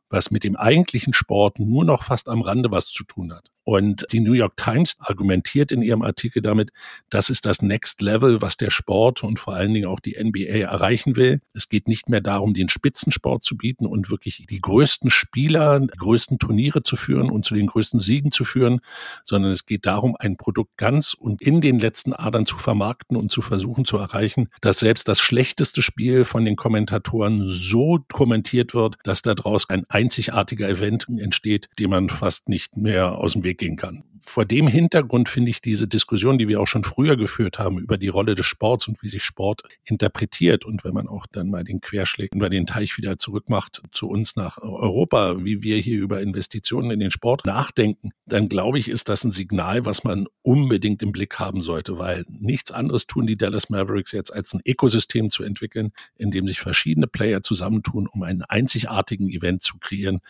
was 0.08 0.30
mit 0.30 0.44
dem 0.44 0.56
eigentlichen 0.56 1.12
Sport 1.12 1.58
nur 1.58 1.84
noch 1.84 2.04
fast 2.04 2.28
am 2.28 2.42
Rande 2.42 2.70
was 2.70 2.86
zu 2.86 3.04
tun 3.04 3.32
hat. 3.32 3.50
Und 3.64 4.06
die 4.10 4.20
New 4.20 4.32
York 4.32 4.56
Times 4.56 4.96
argumentiert 4.98 5.70
in 5.70 5.82
ihrem 5.82 6.02
Artikel 6.02 6.42
damit, 6.42 6.70
das 7.10 7.30
ist 7.30 7.46
das 7.46 7.62
Next 7.62 8.02
Level, 8.02 8.42
was 8.42 8.56
der 8.56 8.70
Sport 8.70 9.22
und 9.22 9.38
vor 9.38 9.54
allen 9.54 9.72
Dingen 9.72 9.86
auch 9.86 10.00
die 10.00 10.16
NBA 10.20 10.58
erreichen 10.58 11.14
will. 11.14 11.40
Es 11.54 11.68
geht 11.68 11.86
nicht 11.86 12.08
mehr 12.08 12.20
darum, 12.20 12.54
den 12.54 12.68
Spitzensport 12.68 13.44
zu 13.44 13.56
bieten 13.56 13.86
und 13.86 14.10
wirklich 14.10 14.44
die 14.48 14.60
größten 14.60 15.10
Spieler, 15.10 15.78
die 15.78 15.96
größten 15.96 16.38
Turniere 16.38 16.82
zu 16.82 16.96
führen 16.96 17.30
und 17.30 17.44
zu 17.44 17.54
den 17.54 17.68
größten 17.68 18.00
Siegen 18.00 18.32
zu 18.32 18.44
führen, 18.44 18.80
sondern 19.22 19.52
es 19.52 19.64
geht 19.66 19.86
darum, 19.86 20.16
ein 20.18 20.36
Produkt 20.36 20.76
ganz 20.76 21.14
und 21.14 21.40
in 21.40 21.60
den 21.60 21.78
letzten 21.78 22.12
Adern 22.12 22.46
zu 22.46 22.58
vermarkten 22.58 23.16
und 23.16 23.30
zu 23.30 23.42
versuchen 23.42 23.84
zu 23.84 23.96
erreichen, 23.96 24.48
dass 24.60 24.80
selbst 24.80 25.06
das 25.06 25.20
schlechteste 25.20 25.82
Spiel 25.82 26.24
von 26.24 26.44
den 26.44 26.56
Kommentatoren 26.56 27.42
so 27.44 28.00
kommentiert 28.12 28.74
wird, 28.74 28.96
dass 29.04 29.22
daraus 29.22 29.68
ein 29.68 29.84
einzigartiger 29.88 30.68
Event 30.68 31.06
entsteht, 31.08 31.68
den 31.78 31.90
man 31.90 32.08
fast 32.08 32.48
nicht 32.48 32.76
mehr 32.76 33.18
aus 33.18 33.34
dem 33.34 33.44
Weg 33.44 33.51
gehen 33.58 33.76
kann. 33.76 34.04
Vor 34.24 34.44
dem 34.44 34.68
Hintergrund 34.68 35.28
finde 35.28 35.50
ich 35.50 35.60
diese 35.60 35.88
Diskussion, 35.88 36.38
die 36.38 36.46
wir 36.46 36.60
auch 36.60 36.66
schon 36.66 36.84
früher 36.84 37.16
geführt 37.16 37.58
haben 37.58 37.78
über 37.78 37.98
die 37.98 38.08
Rolle 38.08 38.34
des 38.36 38.46
Sports 38.46 38.86
und 38.86 39.02
wie 39.02 39.08
sich 39.08 39.24
Sport 39.24 39.62
interpretiert 39.84 40.64
und 40.64 40.84
wenn 40.84 40.94
man 40.94 41.08
auch 41.08 41.26
dann 41.26 41.50
mal 41.50 41.64
den 41.64 41.80
Querschläg 41.80 42.32
über 42.34 42.48
den 42.48 42.66
Teich 42.66 42.96
wieder 42.96 43.18
zurückmacht 43.18 43.82
zu 43.90 44.08
uns 44.08 44.36
nach 44.36 44.58
Europa, 44.58 45.44
wie 45.44 45.62
wir 45.62 45.76
hier 45.78 46.00
über 46.00 46.20
Investitionen 46.20 46.92
in 46.92 47.00
den 47.00 47.10
Sport 47.10 47.44
nachdenken, 47.46 48.12
dann 48.26 48.48
glaube 48.48 48.78
ich, 48.78 48.88
ist 48.88 49.08
das 49.08 49.24
ein 49.24 49.32
Signal, 49.32 49.84
was 49.84 50.04
man 50.04 50.26
unbedingt 50.42 51.02
im 51.02 51.10
Blick 51.10 51.38
haben 51.40 51.60
sollte, 51.60 51.98
weil 51.98 52.24
nichts 52.28 52.70
anderes 52.70 53.06
tun 53.06 53.26
die 53.26 53.36
Dallas 53.36 53.70
Mavericks 53.70 54.12
jetzt 54.12 54.32
als 54.32 54.54
ein 54.54 54.60
Ökosystem 54.64 55.30
zu 55.30 55.42
entwickeln, 55.42 55.92
in 56.16 56.30
dem 56.30 56.46
sich 56.46 56.60
verschiedene 56.60 57.08
Player 57.08 57.42
zusammentun, 57.42 58.06
um 58.06 58.22
einen 58.22 58.42
einzigartigen 58.42 59.28
Event 59.28 59.62
zu 59.62 59.78
kreieren, 59.78 60.20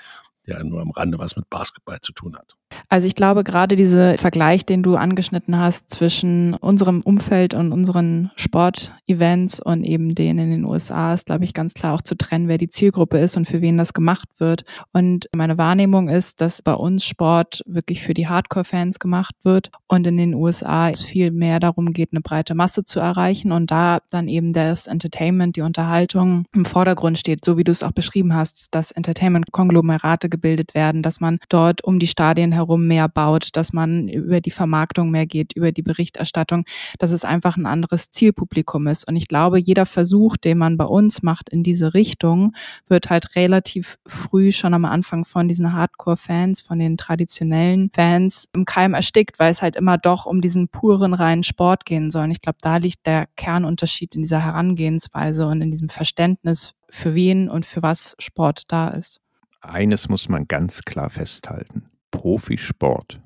der 0.46 0.64
nur 0.64 0.80
am 0.80 0.90
Rande 0.90 1.18
was 1.18 1.36
mit 1.36 1.48
Basketball 1.50 2.00
zu 2.00 2.12
tun 2.12 2.36
hat. 2.36 2.56
Also 2.88 3.06
ich 3.06 3.14
glaube, 3.14 3.44
gerade 3.44 3.76
dieser 3.76 4.18
Vergleich, 4.18 4.64
den 4.66 4.82
du 4.82 4.96
angeschnitten 4.96 5.58
hast 5.58 5.90
zwischen 5.90 6.54
unserem 6.54 7.00
Umfeld 7.02 7.54
und 7.54 7.72
unseren 7.72 8.30
Sportevents 8.36 9.60
und 9.60 9.84
eben 9.84 10.14
denen 10.14 10.38
in 10.38 10.50
den 10.50 10.64
USA, 10.64 11.14
ist, 11.14 11.26
glaube 11.26 11.44
ich, 11.44 11.54
ganz 11.54 11.74
klar 11.74 11.94
auch 11.94 12.02
zu 12.02 12.16
trennen, 12.16 12.48
wer 12.48 12.58
die 12.58 12.68
Zielgruppe 12.68 13.18
ist 13.18 13.36
und 13.36 13.46
für 13.46 13.60
wen 13.60 13.76
das 13.76 13.92
gemacht 13.92 14.28
wird. 14.38 14.64
Und 14.92 15.28
meine 15.34 15.58
Wahrnehmung 15.58 16.08
ist, 16.08 16.40
dass 16.40 16.62
bei 16.62 16.74
uns 16.74 17.04
Sport 17.04 17.62
wirklich 17.66 18.02
für 18.02 18.14
die 18.14 18.28
Hardcore-Fans 18.28 18.98
gemacht 18.98 19.34
wird 19.42 19.70
und 19.88 20.06
in 20.06 20.16
den 20.16 20.34
USA 20.34 20.90
es 20.90 21.02
viel 21.02 21.30
mehr 21.30 21.60
darum 21.60 21.92
geht, 21.92 22.10
eine 22.12 22.20
breite 22.20 22.54
Masse 22.54 22.84
zu 22.84 23.00
erreichen 23.00 23.52
und 23.52 23.70
da 23.70 23.98
dann 24.10 24.28
eben 24.28 24.52
das 24.52 24.86
Entertainment, 24.86 25.56
die 25.56 25.62
Unterhaltung 25.62 26.44
im 26.52 26.64
Vordergrund 26.64 27.18
steht, 27.18 27.44
so 27.44 27.56
wie 27.56 27.64
du 27.64 27.72
es 27.72 27.82
auch 27.82 27.92
beschrieben 27.92 28.34
hast, 28.34 28.74
dass 28.74 28.90
Entertainment-Konglomerate 28.92 30.28
gebildet 30.28 30.74
werden, 30.74 31.02
dass 31.02 31.20
man 31.20 31.38
dort 31.48 31.84
um 31.84 31.98
die 31.98 32.06
Stadien 32.06 32.52
herum 32.52 32.61
herum 32.62 32.86
mehr 32.86 33.08
baut, 33.08 33.50
dass 33.52 33.72
man 33.72 34.08
über 34.08 34.40
die 34.40 34.50
Vermarktung 34.50 35.10
mehr 35.10 35.26
geht, 35.26 35.52
über 35.54 35.72
die 35.72 35.82
Berichterstattung, 35.82 36.64
dass 36.98 37.10
es 37.10 37.24
einfach 37.24 37.56
ein 37.56 37.66
anderes 37.66 38.10
Zielpublikum 38.10 38.86
ist. 38.86 39.06
Und 39.06 39.16
ich 39.16 39.28
glaube, 39.28 39.58
jeder 39.58 39.86
Versuch, 39.86 40.36
den 40.36 40.58
man 40.58 40.76
bei 40.76 40.84
uns 40.84 41.22
macht 41.22 41.50
in 41.50 41.62
diese 41.62 41.94
Richtung, 41.94 42.54
wird 42.88 43.10
halt 43.10 43.36
relativ 43.36 43.98
früh 44.06 44.52
schon 44.52 44.74
am 44.74 44.84
Anfang 44.84 45.24
von 45.24 45.48
diesen 45.48 45.72
Hardcore-Fans, 45.72 46.62
von 46.62 46.78
den 46.78 46.96
traditionellen 46.96 47.90
Fans 47.94 48.48
im 48.54 48.64
Keim 48.64 48.94
erstickt, 48.94 49.38
weil 49.38 49.50
es 49.50 49.62
halt 49.62 49.76
immer 49.76 49.98
doch 49.98 50.26
um 50.26 50.40
diesen 50.40 50.68
puren 50.68 51.14
reinen 51.14 51.42
Sport 51.42 51.84
gehen 51.84 52.10
soll. 52.10 52.24
Und 52.24 52.30
ich 52.30 52.40
glaube, 52.40 52.58
da 52.62 52.76
liegt 52.76 53.06
der 53.06 53.26
Kernunterschied 53.36 54.14
in 54.14 54.22
dieser 54.22 54.44
Herangehensweise 54.44 55.46
und 55.46 55.60
in 55.60 55.70
diesem 55.70 55.88
Verständnis, 55.88 56.74
für 56.88 57.14
wen 57.14 57.48
und 57.48 57.64
für 57.64 57.82
was 57.82 58.14
Sport 58.18 58.64
da 58.68 58.88
ist. 58.88 59.20
Eines 59.62 60.08
muss 60.08 60.28
man 60.28 60.46
ganz 60.46 60.82
klar 60.82 61.08
festhalten. 61.08 61.91
Profisport 62.12 63.20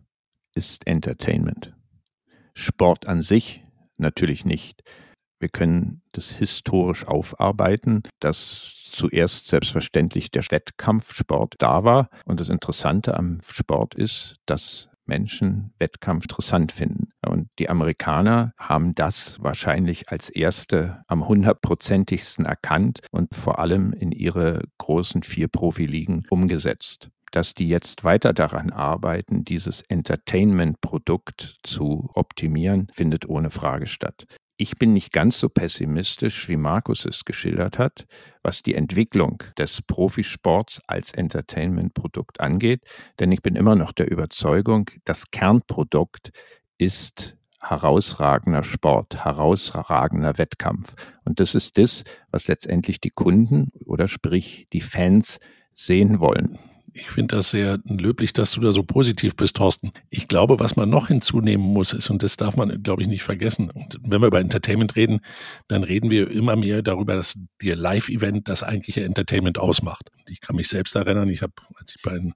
ist 0.54 0.86
Entertainment. 0.86 1.74
Sport 2.54 3.06
an 3.06 3.20
sich 3.20 3.62
natürlich 3.98 4.46
nicht. 4.46 4.82
Wir 5.38 5.50
können 5.50 6.00
das 6.12 6.30
historisch 6.30 7.06
aufarbeiten, 7.06 8.04
dass 8.20 8.72
zuerst 8.90 9.48
selbstverständlich 9.48 10.30
der 10.30 10.44
Wettkampfsport 10.50 11.56
da 11.58 11.84
war. 11.84 12.08
Und 12.24 12.40
das 12.40 12.48
Interessante 12.48 13.14
am 13.18 13.40
Sport 13.42 13.94
ist, 13.94 14.36
dass 14.46 14.88
Menschen 15.04 15.74
Wettkampf 15.78 16.24
interessant 16.24 16.72
finden. 16.72 17.10
Und 17.26 17.48
die 17.58 17.68
Amerikaner 17.68 18.54
haben 18.56 18.94
das 18.94 19.36
wahrscheinlich 19.42 20.10
als 20.10 20.30
erste 20.30 21.02
am 21.06 21.28
hundertprozentigsten 21.28 22.46
erkannt 22.46 23.00
und 23.10 23.34
vor 23.34 23.58
allem 23.58 23.92
in 23.92 24.12
ihre 24.12 24.62
großen 24.78 25.22
vier 25.22 25.48
Profiligen 25.48 26.26
umgesetzt 26.30 27.10
dass 27.36 27.52
die 27.52 27.68
jetzt 27.68 28.02
weiter 28.02 28.32
daran 28.32 28.70
arbeiten, 28.70 29.44
dieses 29.44 29.82
Entertainment-Produkt 29.82 31.58
zu 31.64 32.08
optimieren, 32.14 32.88
findet 32.94 33.28
ohne 33.28 33.50
Frage 33.50 33.88
statt. 33.88 34.26
Ich 34.56 34.78
bin 34.78 34.94
nicht 34.94 35.12
ganz 35.12 35.38
so 35.38 35.50
pessimistisch, 35.50 36.48
wie 36.48 36.56
Markus 36.56 37.04
es 37.04 37.26
geschildert 37.26 37.78
hat, 37.78 38.06
was 38.42 38.62
die 38.62 38.74
Entwicklung 38.74 39.42
des 39.58 39.82
Profisports 39.82 40.80
als 40.86 41.12
Entertainment-Produkt 41.12 42.40
angeht, 42.40 42.80
denn 43.20 43.30
ich 43.32 43.42
bin 43.42 43.54
immer 43.54 43.74
noch 43.74 43.92
der 43.92 44.10
Überzeugung, 44.10 44.90
das 45.04 45.30
Kernprodukt 45.30 46.30
ist 46.78 47.36
herausragender 47.60 48.62
Sport, 48.62 49.22
herausragender 49.26 50.38
Wettkampf. 50.38 50.94
Und 51.26 51.38
das 51.38 51.54
ist 51.54 51.76
das, 51.76 52.04
was 52.30 52.48
letztendlich 52.48 52.98
die 52.98 53.10
Kunden 53.10 53.72
oder 53.84 54.08
sprich 54.08 54.68
die 54.72 54.80
Fans 54.80 55.38
sehen 55.74 56.20
wollen 56.20 56.58
ich 56.96 57.10
finde 57.10 57.36
das 57.36 57.50
sehr 57.50 57.78
löblich, 57.84 58.32
dass 58.32 58.52
du 58.52 58.60
da 58.60 58.72
so 58.72 58.82
positiv 58.82 59.36
bist, 59.36 59.56
Thorsten. 59.56 59.92
Ich 60.08 60.28
glaube, 60.28 60.58
was 60.58 60.76
man 60.76 60.88
noch 60.88 61.08
hinzunehmen 61.08 61.66
muss, 61.66 61.92
ist, 61.92 62.08
und 62.10 62.22
das 62.22 62.36
darf 62.36 62.56
man, 62.56 62.82
glaube 62.82 63.02
ich, 63.02 63.08
nicht 63.08 63.22
vergessen. 63.22 63.70
Und 63.70 63.98
wenn 64.02 64.20
wir 64.20 64.28
über 64.28 64.40
Entertainment 64.40 64.96
reden, 64.96 65.20
dann 65.68 65.84
reden 65.84 66.10
wir 66.10 66.30
immer 66.30 66.56
mehr 66.56 66.82
darüber, 66.82 67.14
dass 67.14 67.38
der 67.62 67.76
Live-Event 67.76 68.48
das 68.48 68.62
eigentliche 68.62 69.04
Entertainment 69.04 69.58
ausmacht. 69.58 70.10
Und 70.16 70.30
ich 70.30 70.40
kann 70.40 70.56
mich 70.56 70.68
selbst 70.68 70.96
erinnern, 70.96 71.28
ich 71.28 71.42
habe, 71.42 71.52
als 71.76 71.94
ich 71.94 72.02
bei 72.02 72.14
den 72.14 72.32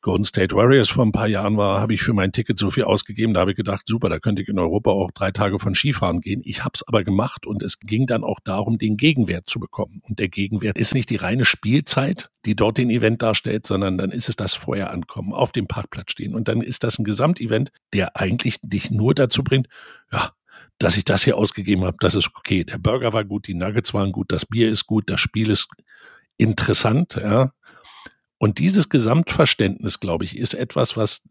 Golden 0.00 0.24
State 0.24 0.54
Warriors 0.54 0.90
vor 0.90 1.04
ein 1.04 1.12
paar 1.12 1.28
Jahren 1.28 1.56
war, 1.56 1.80
habe 1.80 1.94
ich 1.94 2.02
für 2.02 2.12
mein 2.12 2.32
Ticket 2.32 2.58
so 2.58 2.70
viel 2.70 2.84
ausgegeben. 2.84 3.34
Da 3.34 3.40
habe 3.40 3.52
ich 3.52 3.56
gedacht, 3.56 3.82
super, 3.86 4.08
da 4.08 4.18
könnte 4.18 4.42
ich 4.42 4.48
in 4.48 4.58
Europa 4.58 4.90
auch 4.90 5.10
drei 5.10 5.30
Tage 5.30 5.58
von 5.58 5.74
Skifahren 5.74 6.20
gehen. 6.20 6.42
Ich 6.44 6.64
habe 6.64 6.72
es 6.74 6.86
aber 6.86 7.04
gemacht 7.04 7.46
und 7.46 7.62
es 7.62 7.80
ging 7.80 8.06
dann 8.06 8.24
auch 8.24 8.40
darum, 8.40 8.78
den 8.78 8.96
Gegenwert 8.96 9.48
zu 9.48 9.60
bekommen. 9.60 10.00
Und 10.02 10.18
der 10.18 10.28
Gegenwert 10.28 10.78
ist 10.78 10.94
nicht 10.94 11.10
die 11.10 11.16
reine 11.16 11.44
Spielzeit, 11.44 12.30
die 12.44 12.54
dort 12.54 12.78
den 12.78 12.90
Event 12.90 13.22
darstellt, 13.22 13.66
sondern 13.66 13.96
dann 13.98 14.10
ist 14.10 14.28
es 14.28 14.36
das 14.36 14.54
vorher 14.54 14.90
ankommen, 14.90 15.32
auf 15.32 15.52
dem 15.52 15.66
Parkplatz 15.66 16.12
stehen. 16.12 16.34
Und 16.34 16.48
dann 16.48 16.60
ist 16.60 16.84
das 16.84 16.98
ein 16.98 17.04
Gesamtevent, 17.04 17.72
der 17.92 18.16
eigentlich 18.16 18.60
dich 18.62 18.90
nur 18.90 19.14
dazu 19.14 19.42
bringt, 19.42 19.68
ja, 20.12 20.32
dass 20.78 20.96
ich 20.96 21.04
das 21.04 21.22
hier 21.22 21.36
ausgegeben 21.36 21.84
habe, 21.84 21.96
das 22.00 22.14
ist 22.14 22.30
okay. 22.34 22.64
Der 22.64 22.78
Burger 22.78 23.12
war 23.12 23.24
gut, 23.24 23.46
die 23.46 23.54
Nuggets 23.54 23.94
waren 23.94 24.12
gut, 24.12 24.32
das 24.32 24.44
Bier 24.44 24.68
ist 24.70 24.86
gut, 24.86 25.08
das 25.08 25.20
Spiel 25.20 25.50
ist 25.50 25.68
interessant, 26.36 27.14
ja. 27.14 27.52
Und 28.38 28.58
dieses 28.58 28.88
Gesamtverständnis, 28.88 30.00
glaube 30.00 30.24
ich, 30.24 30.36
ist 30.36 30.54
etwas, 30.54 30.96
was 30.96 31.22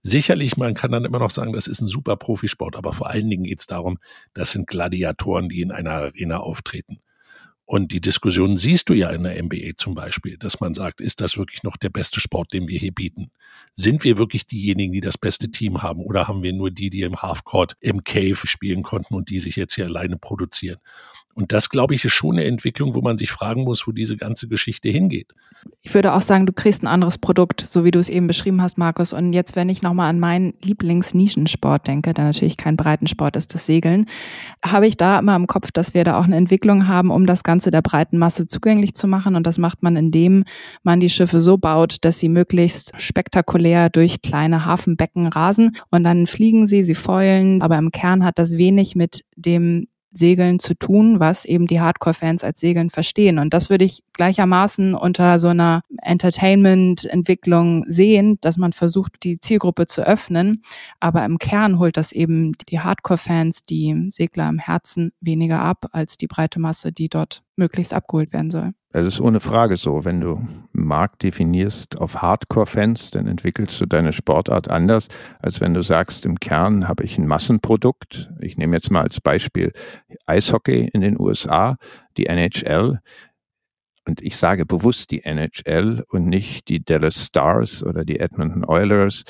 sicherlich, 0.00 0.56
man 0.56 0.74
kann 0.74 0.92
dann 0.92 1.04
immer 1.04 1.18
noch 1.18 1.30
sagen, 1.30 1.52
das 1.52 1.66
ist 1.66 1.80
ein 1.80 1.88
super 1.88 2.16
Profisport, 2.16 2.76
aber 2.76 2.92
vor 2.92 3.10
allen 3.10 3.28
Dingen 3.28 3.44
geht 3.44 3.60
es 3.60 3.66
darum, 3.66 3.98
das 4.32 4.52
sind 4.52 4.68
Gladiatoren, 4.68 5.48
die 5.48 5.60
in 5.60 5.72
einer 5.72 5.92
Arena 5.92 6.38
auftreten. 6.38 7.00
Und 7.64 7.92
die 7.92 8.00
Diskussion 8.00 8.56
siehst 8.56 8.88
du 8.88 8.92
ja 8.92 9.10
in 9.10 9.22
der 9.22 9.42
NBA 9.42 9.76
zum 9.76 9.94
Beispiel, 9.94 10.36
dass 10.36 10.60
man 10.60 10.74
sagt, 10.74 11.00
ist 11.00 11.20
das 11.20 11.38
wirklich 11.38 11.62
noch 11.62 11.76
der 11.76 11.88
beste 11.88 12.20
Sport, 12.20 12.52
den 12.52 12.68
wir 12.68 12.78
hier 12.78 12.92
bieten? 12.92 13.30
Sind 13.74 14.04
wir 14.04 14.18
wirklich 14.18 14.46
diejenigen, 14.46 14.92
die 14.92 15.00
das 15.00 15.16
beste 15.16 15.50
Team 15.50 15.82
haben? 15.82 16.00
Oder 16.00 16.28
haben 16.28 16.42
wir 16.42 16.52
nur 16.52 16.70
die, 16.70 16.90
die 16.90 17.02
im 17.02 17.22
Halfcourt, 17.22 17.76
im 17.80 18.04
Cave 18.04 18.46
spielen 18.46 18.82
konnten 18.82 19.14
und 19.14 19.30
die 19.30 19.38
sich 19.38 19.56
jetzt 19.56 19.74
hier 19.74 19.86
alleine 19.86 20.18
produzieren? 20.18 20.80
Und 21.34 21.52
das, 21.52 21.70
glaube 21.70 21.94
ich, 21.94 22.04
ist 22.04 22.12
schon 22.12 22.36
eine 22.36 22.44
Entwicklung, 22.44 22.94
wo 22.94 23.00
man 23.00 23.16
sich 23.16 23.30
fragen 23.30 23.64
muss, 23.64 23.86
wo 23.86 23.92
diese 23.92 24.16
ganze 24.16 24.48
Geschichte 24.48 24.90
hingeht. 24.90 25.32
Ich 25.80 25.94
würde 25.94 26.12
auch 26.12 26.20
sagen, 26.20 26.44
du 26.44 26.52
kriegst 26.52 26.82
ein 26.82 26.86
anderes 26.86 27.18
Produkt, 27.18 27.62
so 27.66 27.84
wie 27.84 27.90
du 27.90 27.98
es 27.98 28.08
eben 28.08 28.26
beschrieben 28.26 28.60
hast, 28.60 28.76
Markus. 28.76 29.12
Und 29.12 29.32
jetzt, 29.32 29.56
wenn 29.56 29.68
ich 29.68 29.80
nochmal 29.80 30.10
an 30.10 30.20
meinen 30.20 30.54
Lieblingsnischensport 30.62 31.86
denke, 31.86 32.12
der 32.12 32.24
natürlich 32.24 32.56
kein 32.56 32.76
Breitensport 32.76 33.36
ist, 33.36 33.54
das 33.54 33.64
Segeln, 33.64 34.06
habe 34.64 34.86
ich 34.86 34.96
da 34.96 35.18
immer 35.18 35.34
im 35.36 35.46
Kopf, 35.46 35.70
dass 35.72 35.94
wir 35.94 36.04
da 36.04 36.18
auch 36.18 36.24
eine 36.24 36.36
Entwicklung 36.36 36.86
haben, 36.86 37.10
um 37.10 37.26
das 37.26 37.44
Ganze 37.44 37.70
der 37.70 37.82
breiten 37.82 38.18
Masse 38.18 38.46
zugänglich 38.46 38.94
zu 38.94 39.06
machen. 39.06 39.34
Und 39.34 39.46
das 39.46 39.56
macht 39.56 39.82
man, 39.82 39.96
indem 39.96 40.44
man 40.82 41.00
die 41.00 41.10
Schiffe 41.10 41.40
so 41.40 41.56
baut, 41.56 41.96
dass 42.02 42.18
sie 42.18 42.28
möglichst 42.28 42.92
spektakulär 43.00 43.88
durch 43.88 44.20
kleine 44.20 44.66
Hafenbecken 44.66 45.28
rasen. 45.28 45.76
Und 45.90 46.04
dann 46.04 46.26
fliegen 46.26 46.66
sie, 46.66 46.84
sie 46.84 46.94
feulen. 46.94 47.62
Aber 47.62 47.78
im 47.78 47.90
Kern 47.90 48.24
hat 48.24 48.38
das 48.38 48.52
wenig 48.52 48.96
mit 48.96 49.24
dem 49.36 49.86
Segeln 50.12 50.58
zu 50.58 50.74
tun, 50.74 51.20
was 51.20 51.44
eben 51.44 51.66
die 51.66 51.80
Hardcore-Fans 51.80 52.44
als 52.44 52.60
Segeln 52.60 52.90
verstehen. 52.90 53.38
Und 53.38 53.54
das 53.54 53.70
würde 53.70 53.84
ich 53.84 54.02
gleichermaßen 54.12 54.94
unter 54.94 55.38
so 55.38 55.48
einer 55.48 55.82
Entertainment-Entwicklung 56.02 57.84
sehen, 57.86 58.38
dass 58.40 58.56
man 58.58 58.72
versucht, 58.72 59.24
die 59.24 59.40
Zielgruppe 59.40 59.86
zu 59.86 60.06
öffnen. 60.06 60.62
Aber 61.00 61.24
im 61.24 61.38
Kern 61.38 61.78
holt 61.78 61.96
das 61.96 62.12
eben 62.12 62.52
die 62.68 62.80
Hardcore-Fans, 62.80 63.64
die 63.64 64.08
Segler 64.10 64.48
im 64.48 64.58
Herzen 64.58 65.12
weniger 65.20 65.60
ab 65.60 65.86
als 65.92 66.16
die 66.16 66.26
breite 66.26 66.60
Masse, 66.60 66.92
die 66.92 67.08
dort 67.08 67.42
möglichst 67.56 67.94
abgeholt 67.94 68.32
werden 68.32 68.50
soll. 68.50 68.72
Das 68.92 69.06
ist 69.06 69.20
ohne 69.22 69.40
Frage 69.40 69.76
so. 69.76 70.04
Wenn 70.04 70.20
du 70.20 70.46
Markt 70.72 71.22
definierst 71.22 71.98
auf 71.98 72.20
Hardcore-Fans, 72.20 73.10
dann 73.10 73.26
entwickelst 73.26 73.80
du 73.80 73.86
deine 73.86 74.12
Sportart 74.12 74.70
anders, 74.70 75.08
als 75.40 75.62
wenn 75.62 75.72
du 75.72 75.82
sagst, 75.82 76.26
im 76.26 76.38
Kern 76.38 76.88
habe 76.88 77.02
ich 77.04 77.16
ein 77.16 77.26
Massenprodukt. 77.26 78.30
Ich 78.40 78.58
nehme 78.58 78.76
jetzt 78.76 78.90
mal 78.90 79.02
als 79.02 79.20
Beispiel 79.20 79.72
Eishockey 80.26 80.90
in 80.92 81.00
den 81.00 81.18
USA, 81.18 81.78
die 82.18 82.26
NHL. 82.26 83.00
Und 84.06 84.20
ich 84.20 84.36
sage 84.36 84.66
bewusst 84.66 85.10
die 85.10 85.24
NHL 85.24 86.04
und 86.08 86.26
nicht 86.26 86.68
die 86.68 86.84
Dallas 86.84 87.26
Stars 87.26 87.82
oder 87.82 88.04
die 88.04 88.20
Edmonton 88.20 88.64
Oilers 88.64 89.24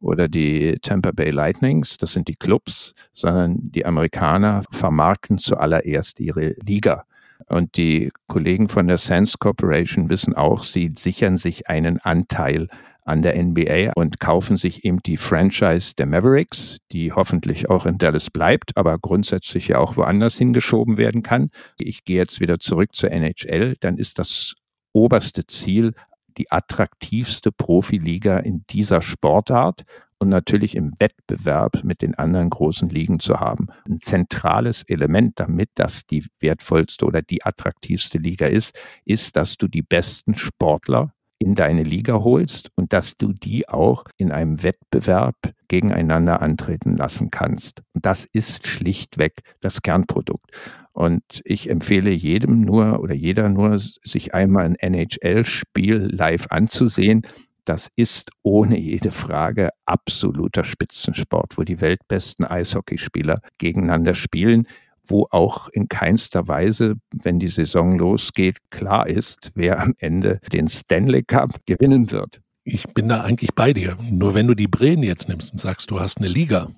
oder 0.00 0.28
die 0.28 0.78
Tampa 0.80 1.10
Bay 1.10 1.30
Lightnings, 1.30 1.96
das 1.96 2.12
sind 2.12 2.28
die 2.28 2.36
Clubs, 2.36 2.94
sondern 3.12 3.56
die 3.72 3.84
Amerikaner 3.84 4.62
vermarkten 4.70 5.38
zuallererst 5.38 6.20
ihre 6.20 6.54
Liga. 6.64 7.04
Und 7.46 7.76
die 7.76 8.10
Kollegen 8.26 8.68
von 8.68 8.88
der 8.88 8.98
Sense 8.98 9.36
Corporation 9.38 10.10
wissen 10.10 10.34
auch, 10.34 10.64
sie 10.64 10.92
sichern 10.96 11.36
sich 11.36 11.68
einen 11.68 11.98
Anteil 11.98 12.68
an 13.04 13.22
der 13.22 13.42
NBA 13.42 13.92
und 13.94 14.20
kaufen 14.20 14.58
sich 14.58 14.84
eben 14.84 14.98
die 15.02 15.16
Franchise 15.16 15.94
der 15.96 16.06
Mavericks, 16.06 16.76
die 16.92 17.10
hoffentlich 17.12 17.70
auch 17.70 17.86
in 17.86 17.96
Dallas 17.96 18.28
bleibt, 18.28 18.76
aber 18.76 18.98
grundsätzlich 18.98 19.68
ja 19.68 19.78
auch 19.78 19.96
woanders 19.96 20.36
hingeschoben 20.36 20.98
werden 20.98 21.22
kann. 21.22 21.50
Ich 21.78 22.04
gehe 22.04 22.18
jetzt 22.18 22.40
wieder 22.40 22.60
zurück 22.60 22.94
zur 22.94 23.10
NHL, 23.10 23.76
dann 23.80 23.96
ist 23.96 24.18
das 24.18 24.54
oberste 24.92 25.46
Ziel 25.46 25.94
die 26.36 26.52
attraktivste 26.52 27.50
Profiliga 27.50 28.38
in 28.38 28.64
dieser 28.70 29.00
Sportart 29.00 29.84
und 30.18 30.28
natürlich 30.28 30.74
im 30.74 30.92
Wettbewerb 30.98 31.84
mit 31.84 32.02
den 32.02 32.14
anderen 32.14 32.50
großen 32.50 32.88
Ligen 32.88 33.20
zu 33.20 33.40
haben. 33.40 33.68
Ein 33.88 34.00
zentrales 34.00 34.82
Element, 34.84 35.38
damit 35.40 35.70
das 35.74 36.06
die 36.06 36.24
wertvollste 36.40 37.06
oder 37.06 37.22
die 37.22 37.44
attraktivste 37.44 38.18
Liga 38.18 38.46
ist, 38.46 38.76
ist, 39.04 39.36
dass 39.36 39.56
du 39.56 39.68
die 39.68 39.82
besten 39.82 40.34
Sportler 40.34 41.12
in 41.38 41.54
deine 41.54 41.84
Liga 41.84 42.14
holst 42.14 42.70
und 42.74 42.92
dass 42.92 43.16
du 43.16 43.32
die 43.32 43.68
auch 43.68 44.04
in 44.16 44.32
einem 44.32 44.62
Wettbewerb 44.62 45.36
gegeneinander 45.68 46.42
antreten 46.42 46.96
lassen 46.96 47.30
kannst. 47.30 47.82
Und 47.94 48.04
das 48.04 48.24
ist 48.24 48.66
schlichtweg 48.66 49.42
das 49.60 49.82
Kernprodukt. 49.82 50.50
Und 50.92 51.22
ich 51.44 51.70
empfehle 51.70 52.10
jedem 52.10 52.62
nur 52.62 53.00
oder 53.00 53.14
jeder 53.14 53.48
nur, 53.48 53.78
sich 53.78 54.34
einmal 54.34 54.64
ein 54.64 54.74
NHL-Spiel 54.74 56.10
live 56.12 56.46
anzusehen 56.50 57.22
das 57.68 57.90
ist 57.96 58.30
ohne 58.42 58.78
jede 58.78 59.10
Frage 59.10 59.70
absoluter 59.84 60.64
Spitzensport, 60.64 61.58
wo 61.58 61.64
die 61.64 61.80
weltbesten 61.80 62.46
Eishockeyspieler 62.46 63.40
gegeneinander 63.58 64.14
spielen, 64.14 64.66
wo 65.04 65.26
auch 65.30 65.68
in 65.68 65.88
keinster 65.88 66.48
Weise, 66.48 66.94
wenn 67.12 67.38
die 67.38 67.48
Saison 67.48 67.98
losgeht, 67.98 68.58
klar 68.70 69.06
ist, 69.06 69.52
wer 69.54 69.80
am 69.80 69.94
Ende 69.98 70.40
den 70.52 70.68
Stanley 70.68 71.22
Cup 71.22 71.60
gewinnen 71.66 72.10
wird. 72.10 72.40
Ich 72.64 72.84
bin 72.94 73.08
da 73.08 73.22
eigentlich 73.22 73.54
bei 73.54 73.72
dir. 73.72 73.96
Nur 74.10 74.34
wenn 74.34 74.46
du 74.46 74.54
die 74.54 74.68
Brillen 74.68 75.02
jetzt 75.02 75.28
nimmst 75.28 75.52
und 75.52 75.58
sagst, 75.58 75.90
du 75.90 76.00
hast 76.00 76.18
eine 76.18 76.28
Liga, 76.28 76.68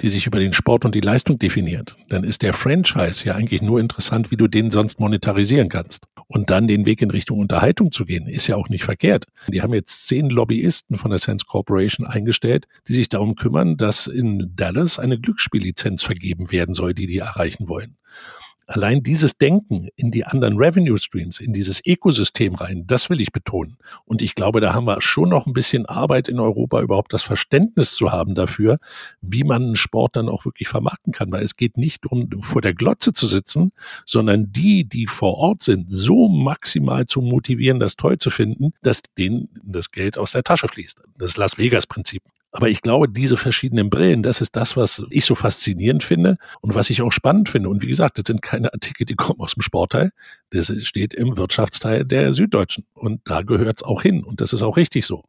die 0.00 0.08
sich 0.08 0.26
über 0.26 0.38
den 0.38 0.52
Sport 0.52 0.84
und 0.84 0.94
die 0.94 1.00
Leistung 1.00 1.38
definiert, 1.38 1.96
dann 2.08 2.24
ist 2.24 2.42
der 2.42 2.52
Franchise 2.52 3.24
ja 3.24 3.34
eigentlich 3.34 3.62
nur 3.62 3.80
interessant, 3.80 4.30
wie 4.30 4.36
du 4.36 4.48
den 4.48 4.70
sonst 4.70 5.00
monetarisieren 5.00 5.68
kannst. 5.68 6.04
Und 6.26 6.50
dann 6.50 6.66
den 6.66 6.86
Weg 6.86 7.02
in 7.02 7.10
Richtung 7.10 7.38
Unterhaltung 7.38 7.92
zu 7.92 8.04
gehen, 8.04 8.26
ist 8.26 8.46
ja 8.46 8.56
auch 8.56 8.68
nicht 8.68 8.84
verkehrt. 8.84 9.26
Die 9.48 9.62
haben 9.62 9.74
jetzt 9.74 10.06
zehn 10.06 10.30
Lobbyisten 10.30 10.96
von 10.96 11.10
der 11.10 11.18
Sense 11.18 11.44
Corporation 11.46 12.06
eingestellt, 12.06 12.66
die 12.88 12.94
sich 12.94 13.08
darum 13.08 13.34
kümmern, 13.34 13.76
dass 13.76 14.06
in 14.06 14.52
Dallas 14.56 14.98
eine 14.98 15.18
Glücksspiellizenz 15.18 16.02
vergeben 16.02 16.50
werden 16.50 16.74
soll, 16.74 16.94
die 16.94 17.06
die 17.06 17.18
erreichen 17.18 17.68
wollen 17.68 17.96
allein 18.66 19.02
dieses 19.02 19.38
Denken 19.38 19.88
in 19.96 20.10
die 20.10 20.24
anderen 20.24 20.56
Revenue 20.56 20.98
Streams, 20.98 21.40
in 21.40 21.52
dieses 21.52 21.84
Ökosystem 21.84 22.54
rein, 22.54 22.86
das 22.86 23.10
will 23.10 23.20
ich 23.20 23.32
betonen. 23.32 23.78
Und 24.04 24.22
ich 24.22 24.34
glaube, 24.34 24.60
da 24.60 24.74
haben 24.74 24.86
wir 24.86 25.00
schon 25.00 25.28
noch 25.28 25.46
ein 25.46 25.52
bisschen 25.52 25.86
Arbeit 25.86 26.28
in 26.28 26.40
Europa, 26.40 26.80
überhaupt 26.80 27.12
das 27.12 27.22
Verständnis 27.22 27.94
zu 27.94 28.12
haben 28.12 28.34
dafür, 28.34 28.78
wie 29.20 29.44
man 29.44 29.62
einen 29.62 29.76
Sport 29.76 30.16
dann 30.16 30.28
auch 30.28 30.44
wirklich 30.44 30.68
vermarkten 30.68 31.12
kann. 31.12 31.32
Weil 31.32 31.42
es 31.42 31.56
geht 31.56 31.76
nicht 31.76 32.06
um 32.06 32.30
vor 32.40 32.62
der 32.62 32.74
Glotze 32.74 33.12
zu 33.12 33.26
sitzen, 33.26 33.72
sondern 34.04 34.52
die, 34.52 34.84
die 34.84 35.06
vor 35.06 35.34
Ort 35.36 35.62
sind, 35.62 35.86
so 35.88 36.28
maximal 36.28 37.06
zu 37.06 37.20
motivieren, 37.20 37.80
das 37.80 37.96
toll 37.96 38.18
zu 38.18 38.30
finden, 38.30 38.72
dass 38.82 39.02
denen 39.18 39.48
das 39.62 39.90
Geld 39.90 40.18
aus 40.18 40.32
der 40.32 40.42
Tasche 40.42 40.68
fließt. 40.68 41.02
Das 41.18 41.36
Las 41.36 41.58
Vegas 41.58 41.86
Prinzip. 41.86 42.22
Aber 42.56 42.68
ich 42.68 42.82
glaube, 42.82 43.08
diese 43.08 43.36
verschiedenen 43.36 43.90
Brillen, 43.90 44.22
das 44.22 44.40
ist 44.40 44.54
das, 44.54 44.76
was 44.76 45.04
ich 45.10 45.24
so 45.24 45.34
faszinierend 45.34 46.04
finde 46.04 46.36
und 46.60 46.76
was 46.76 46.88
ich 46.88 47.02
auch 47.02 47.10
spannend 47.10 47.48
finde. 47.48 47.68
Und 47.68 47.82
wie 47.82 47.88
gesagt, 47.88 48.16
das 48.16 48.28
sind 48.28 48.42
keine 48.42 48.72
Artikel, 48.72 49.06
die 49.06 49.16
kommen 49.16 49.40
aus 49.40 49.54
dem 49.54 49.62
Sportteil. 49.62 50.12
Das 50.50 50.72
steht 50.86 51.14
im 51.14 51.36
Wirtschaftsteil 51.36 52.04
der 52.04 52.32
Süddeutschen. 52.32 52.86
Und 52.94 53.22
da 53.24 53.42
gehört 53.42 53.78
es 53.78 53.82
auch 53.82 54.02
hin. 54.02 54.22
Und 54.22 54.40
das 54.40 54.52
ist 54.52 54.62
auch 54.62 54.76
richtig 54.76 55.04
so. 55.04 55.24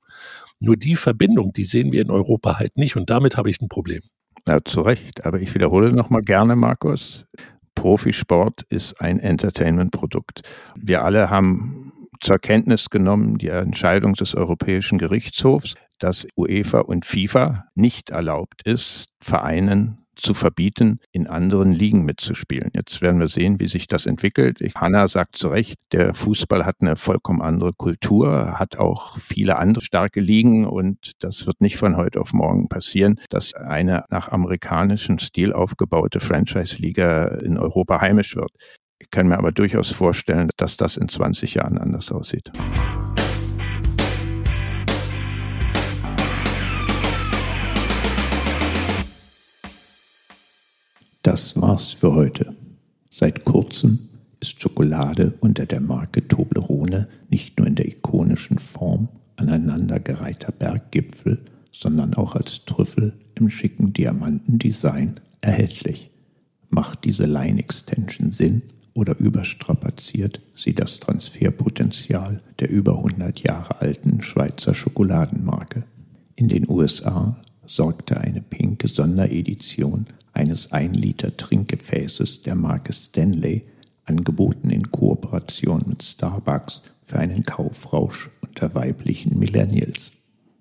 Nur 0.59 0.77
die 0.77 0.95
Verbindung, 0.95 1.51
die 1.51 1.63
sehen 1.63 1.91
wir 1.91 2.03
in 2.03 2.11
Europa 2.11 2.59
halt 2.59 2.77
nicht. 2.77 2.95
Und 2.95 3.09
damit 3.09 3.37
habe 3.37 3.49
ich 3.49 3.59
ein 3.59 3.69
Problem. 3.69 4.03
Ja, 4.47 4.63
zu 4.63 4.81
Recht. 4.81 5.25
Aber 5.25 5.41
ich 5.41 5.55
wiederhole 5.55 5.93
nochmal 5.93 6.21
gerne, 6.21 6.55
Markus. 6.55 7.25
Profisport 7.73 8.61
ist 8.69 9.01
ein 9.01 9.19
Entertainment-Produkt. 9.19 10.43
Wir 10.75 11.03
alle 11.03 11.31
haben 11.31 11.91
zur 12.21 12.37
Kenntnis 12.37 12.91
genommen 12.91 13.39
die 13.39 13.47
Entscheidung 13.47 14.13
des 14.13 14.35
Europäischen 14.35 14.99
Gerichtshofs, 14.99 15.73
dass 15.97 16.27
UEFA 16.35 16.79
und 16.79 17.05
FIFA 17.05 17.65
nicht 17.75 18.09
erlaubt 18.09 18.61
ist, 18.63 19.07
Vereinen 19.21 20.05
zu 20.15 20.33
verbieten, 20.33 20.99
in 21.11 21.27
anderen 21.27 21.71
Ligen 21.71 22.03
mitzuspielen. 22.05 22.71
Jetzt 22.73 23.01
werden 23.01 23.19
wir 23.19 23.27
sehen, 23.27 23.59
wie 23.59 23.67
sich 23.67 23.87
das 23.87 24.05
entwickelt. 24.05 24.59
Hanna 24.75 25.07
sagt 25.07 25.35
zu 25.35 25.49
Recht, 25.49 25.75
der 25.91 26.13
Fußball 26.13 26.65
hat 26.65 26.77
eine 26.79 26.95
vollkommen 26.95 27.41
andere 27.41 27.73
Kultur, 27.73 28.57
hat 28.57 28.77
auch 28.77 29.17
viele 29.19 29.57
andere 29.57 29.83
starke 29.83 30.21
Ligen 30.21 30.65
und 30.65 31.11
das 31.19 31.45
wird 31.45 31.61
nicht 31.61 31.77
von 31.77 31.97
heute 31.97 32.21
auf 32.21 32.33
morgen 32.33 32.67
passieren, 32.67 33.19
dass 33.29 33.53
eine 33.53 34.05
nach 34.09 34.29
amerikanischem 34.29 35.19
Stil 35.19 35.53
aufgebaute 35.53 36.19
Franchise-Liga 36.19 37.39
in 37.43 37.57
Europa 37.57 38.01
heimisch 38.01 38.35
wird. 38.35 38.51
Ich 38.99 39.11
kann 39.11 39.27
mir 39.27 39.37
aber 39.37 39.51
durchaus 39.51 39.91
vorstellen, 39.91 40.49
dass 40.57 40.77
das 40.77 40.97
in 40.97 41.09
20 41.09 41.55
Jahren 41.55 41.77
anders 41.77 42.11
aussieht. 42.11 42.51
Das 51.25 51.59
war's 51.59 51.89
für 51.89 52.13
heute. 52.13 52.53
Seit 53.09 53.45
kurzem 53.45 54.09
ist 54.41 54.61
Schokolade 54.61 55.33
unter 55.39 55.65
der 55.65 55.81
Marke 55.81 56.27
Toblerone 56.27 57.07
nicht 57.29 57.57
nur 57.57 57.65
in 57.65 57.73
der 57.73 57.87
ikonischen 57.87 58.59
Form 58.59 59.09
aneinandergereihter 59.35 60.51
Berggipfel, 60.51 61.39
sondern 61.71 62.13
auch 62.13 62.35
als 62.35 62.65
Trüffel 62.65 63.13
im 63.33 63.49
schicken 63.49 63.91
Diamantendesign 63.91 65.19
erhältlich. 65.41 66.11
Macht 66.69 67.05
diese 67.05 67.25
Line 67.25 67.57
Extension 67.57 68.29
Sinn 68.29 68.61
oder 68.93 69.17
überstrapaziert 69.17 70.41
sie 70.53 70.75
das 70.75 70.99
Transferpotenzial 70.99 72.39
der 72.59 72.69
über 72.69 72.97
100 72.97 73.39
Jahre 73.39 73.81
alten 73.81 74.21
Schweizer 74.21 74.75
Schokoladenmarke? 74.75 75.85
In 76.35 76.49
den 76.49 76.69
USA 76.69 77.35
sorgte 77.67 78.19
eine 78.19 78.41
pinke 78.41 78.87
Sonderedition 78.87 80.07
eines 80.33 80.71
1 80.71 80.97
Liter 80.97 81.35
Trinkgefäßes 81.35 82.43
der 82.43 82.55
Marke 82.55 82.93
Stanley, 82.93 83.63
angeboten 84.05 84.69
in 84.69 84.91
Kooperation 84.91 85.83
mit 85.87 86.03
Starbucks, 86.03 86.83
für 87.03 87.19
einen 87.19 87.43
Kaufrausch 87.43 88.29
unter 88.41 88.73
weiblichen 88.73 89.37
Millennials. 89.37 90.11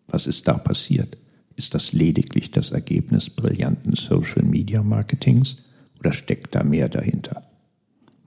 Was 0.08 0.26
ist 0.26 0.46
da 0.46 0.54
passiert? 0.54 1.16
Ist 1.56 1.74
das 1.74 1.92
lediglich 1.92 2.50
das 2.50 2.70
Ergebnis 2.70 3.30
brillanten 3.30 3.96
Social 3.96 4.42
Media 4.42 4.82
Marketings 4.82 5.56
oder 5.98 6.12
steckt 6.12 6.54
da 6.54 6.62
mehr 6.62 6.88
dahinter? 6.88 7.42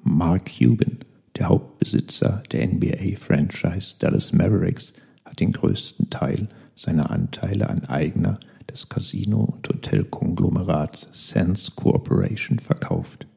Mark 0.03 0.49
Cuban, 0.57 0.99
der 1.35 1.49
Hauptbesitzer 1.49 2.41
der 2.51 2.67
NBA-Franchise 2.67 3.95
Dallas 3.99 4.33
Mavericks, 4.33 4.93
hat 5.25 5.39
den 5.39 5.51
größten 5.51 6.09
Teil 6.09 6.47
seiner 6.75 7.11
Anteile 7.11 7.69
an 7.69 7.85
Eigner 7.85 8.39
des 8.71 8.89
Casino- 8.89 9.53
und 9.55 9.67
Hotelkonglomerats 9.67 11.09
Sands 11.11 11.75
Corporation 11.75 12.59
verkauft. 12.59 13.27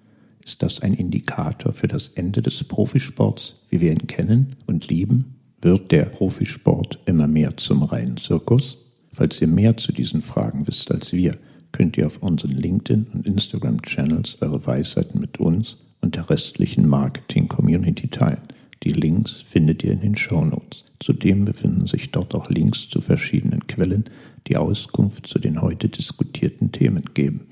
Ist 0.44 0.62
das 0.62 0.80
ein 0.80 0.94
Indikator 0.94 1.72
für 1.72 1.88
das 1.88 2.08
Ende 2.08 2.42
des 2.42 2.64
Profisports, 2.64 3.56
wie 3.68 3.80
wir 3.80 3.92
ihn 3.92 4.06
kennen 4.06 4.56
und 4.66 4.88
lieben? 4.88 5.36
Wird 5.62 5.92
der 5.92 6.06
Profisport 6.06 6.98
immer 7.06 7.26
mehr 7.26 7.56
zum 7.56 7.82
reinen 7.82 8.16
Zirkus? 8.16 8.78
Falls 9.12 9.40
ihr 9.40 9.48
mehr 9.48 9.76
zu 9.76 9.92
diesen 9.92 10.22
Fragen 10.22 10.66
wisst 10.66 10.90
als 10.90 11.12
wir, 11.12 11.36
könnt 11.72 11.96
ihr 11.96 12.06
auf 12.06 12.22
unseren 12.22 12.52
LinkedIn- 12.52 13.06
und 13.12 13.26
Instagram-Channels 13.26 14.38
eure 14.40 14.66
Weisheiten 14.66 15.20
mit 15.20 15.38
uns 15.38 15.76
und 16.00 16.16
der 16.16 16.30
restlichen 16.30 16.88
Marketing-Community 16.88 18.08
teilen. 18.08 18.42
Die 18.82 18.92
Links 18.92 19.42
findet 19.42 19.84
ihr 19.84 19.92
in 19.92 20.00
den 20.00 20.16
Show 20.16 20.44
Notes. 20.44 20.84
Zudem 21.00 21.44
befinden 21.44 21.86
sich 21.86 22.10
dort 22.10 22.34
auch 22.34 22.48
Links 22.48 22.88
zu 22.88 23.00
verschiedenen 23.00 23.66
Quellen, 23.66 24.04
die 24.46 24.56
Auskunft 24.56 25.26
zu 25.26 25.38
den 25.38 25.60
heute 25.60 25.88
diskutierten 25.88 26.72
Themen 26.72 27.04
geben. 27.14 27.46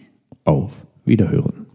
Auf 0.44 0.86
Wiederhören! 1.04 1.67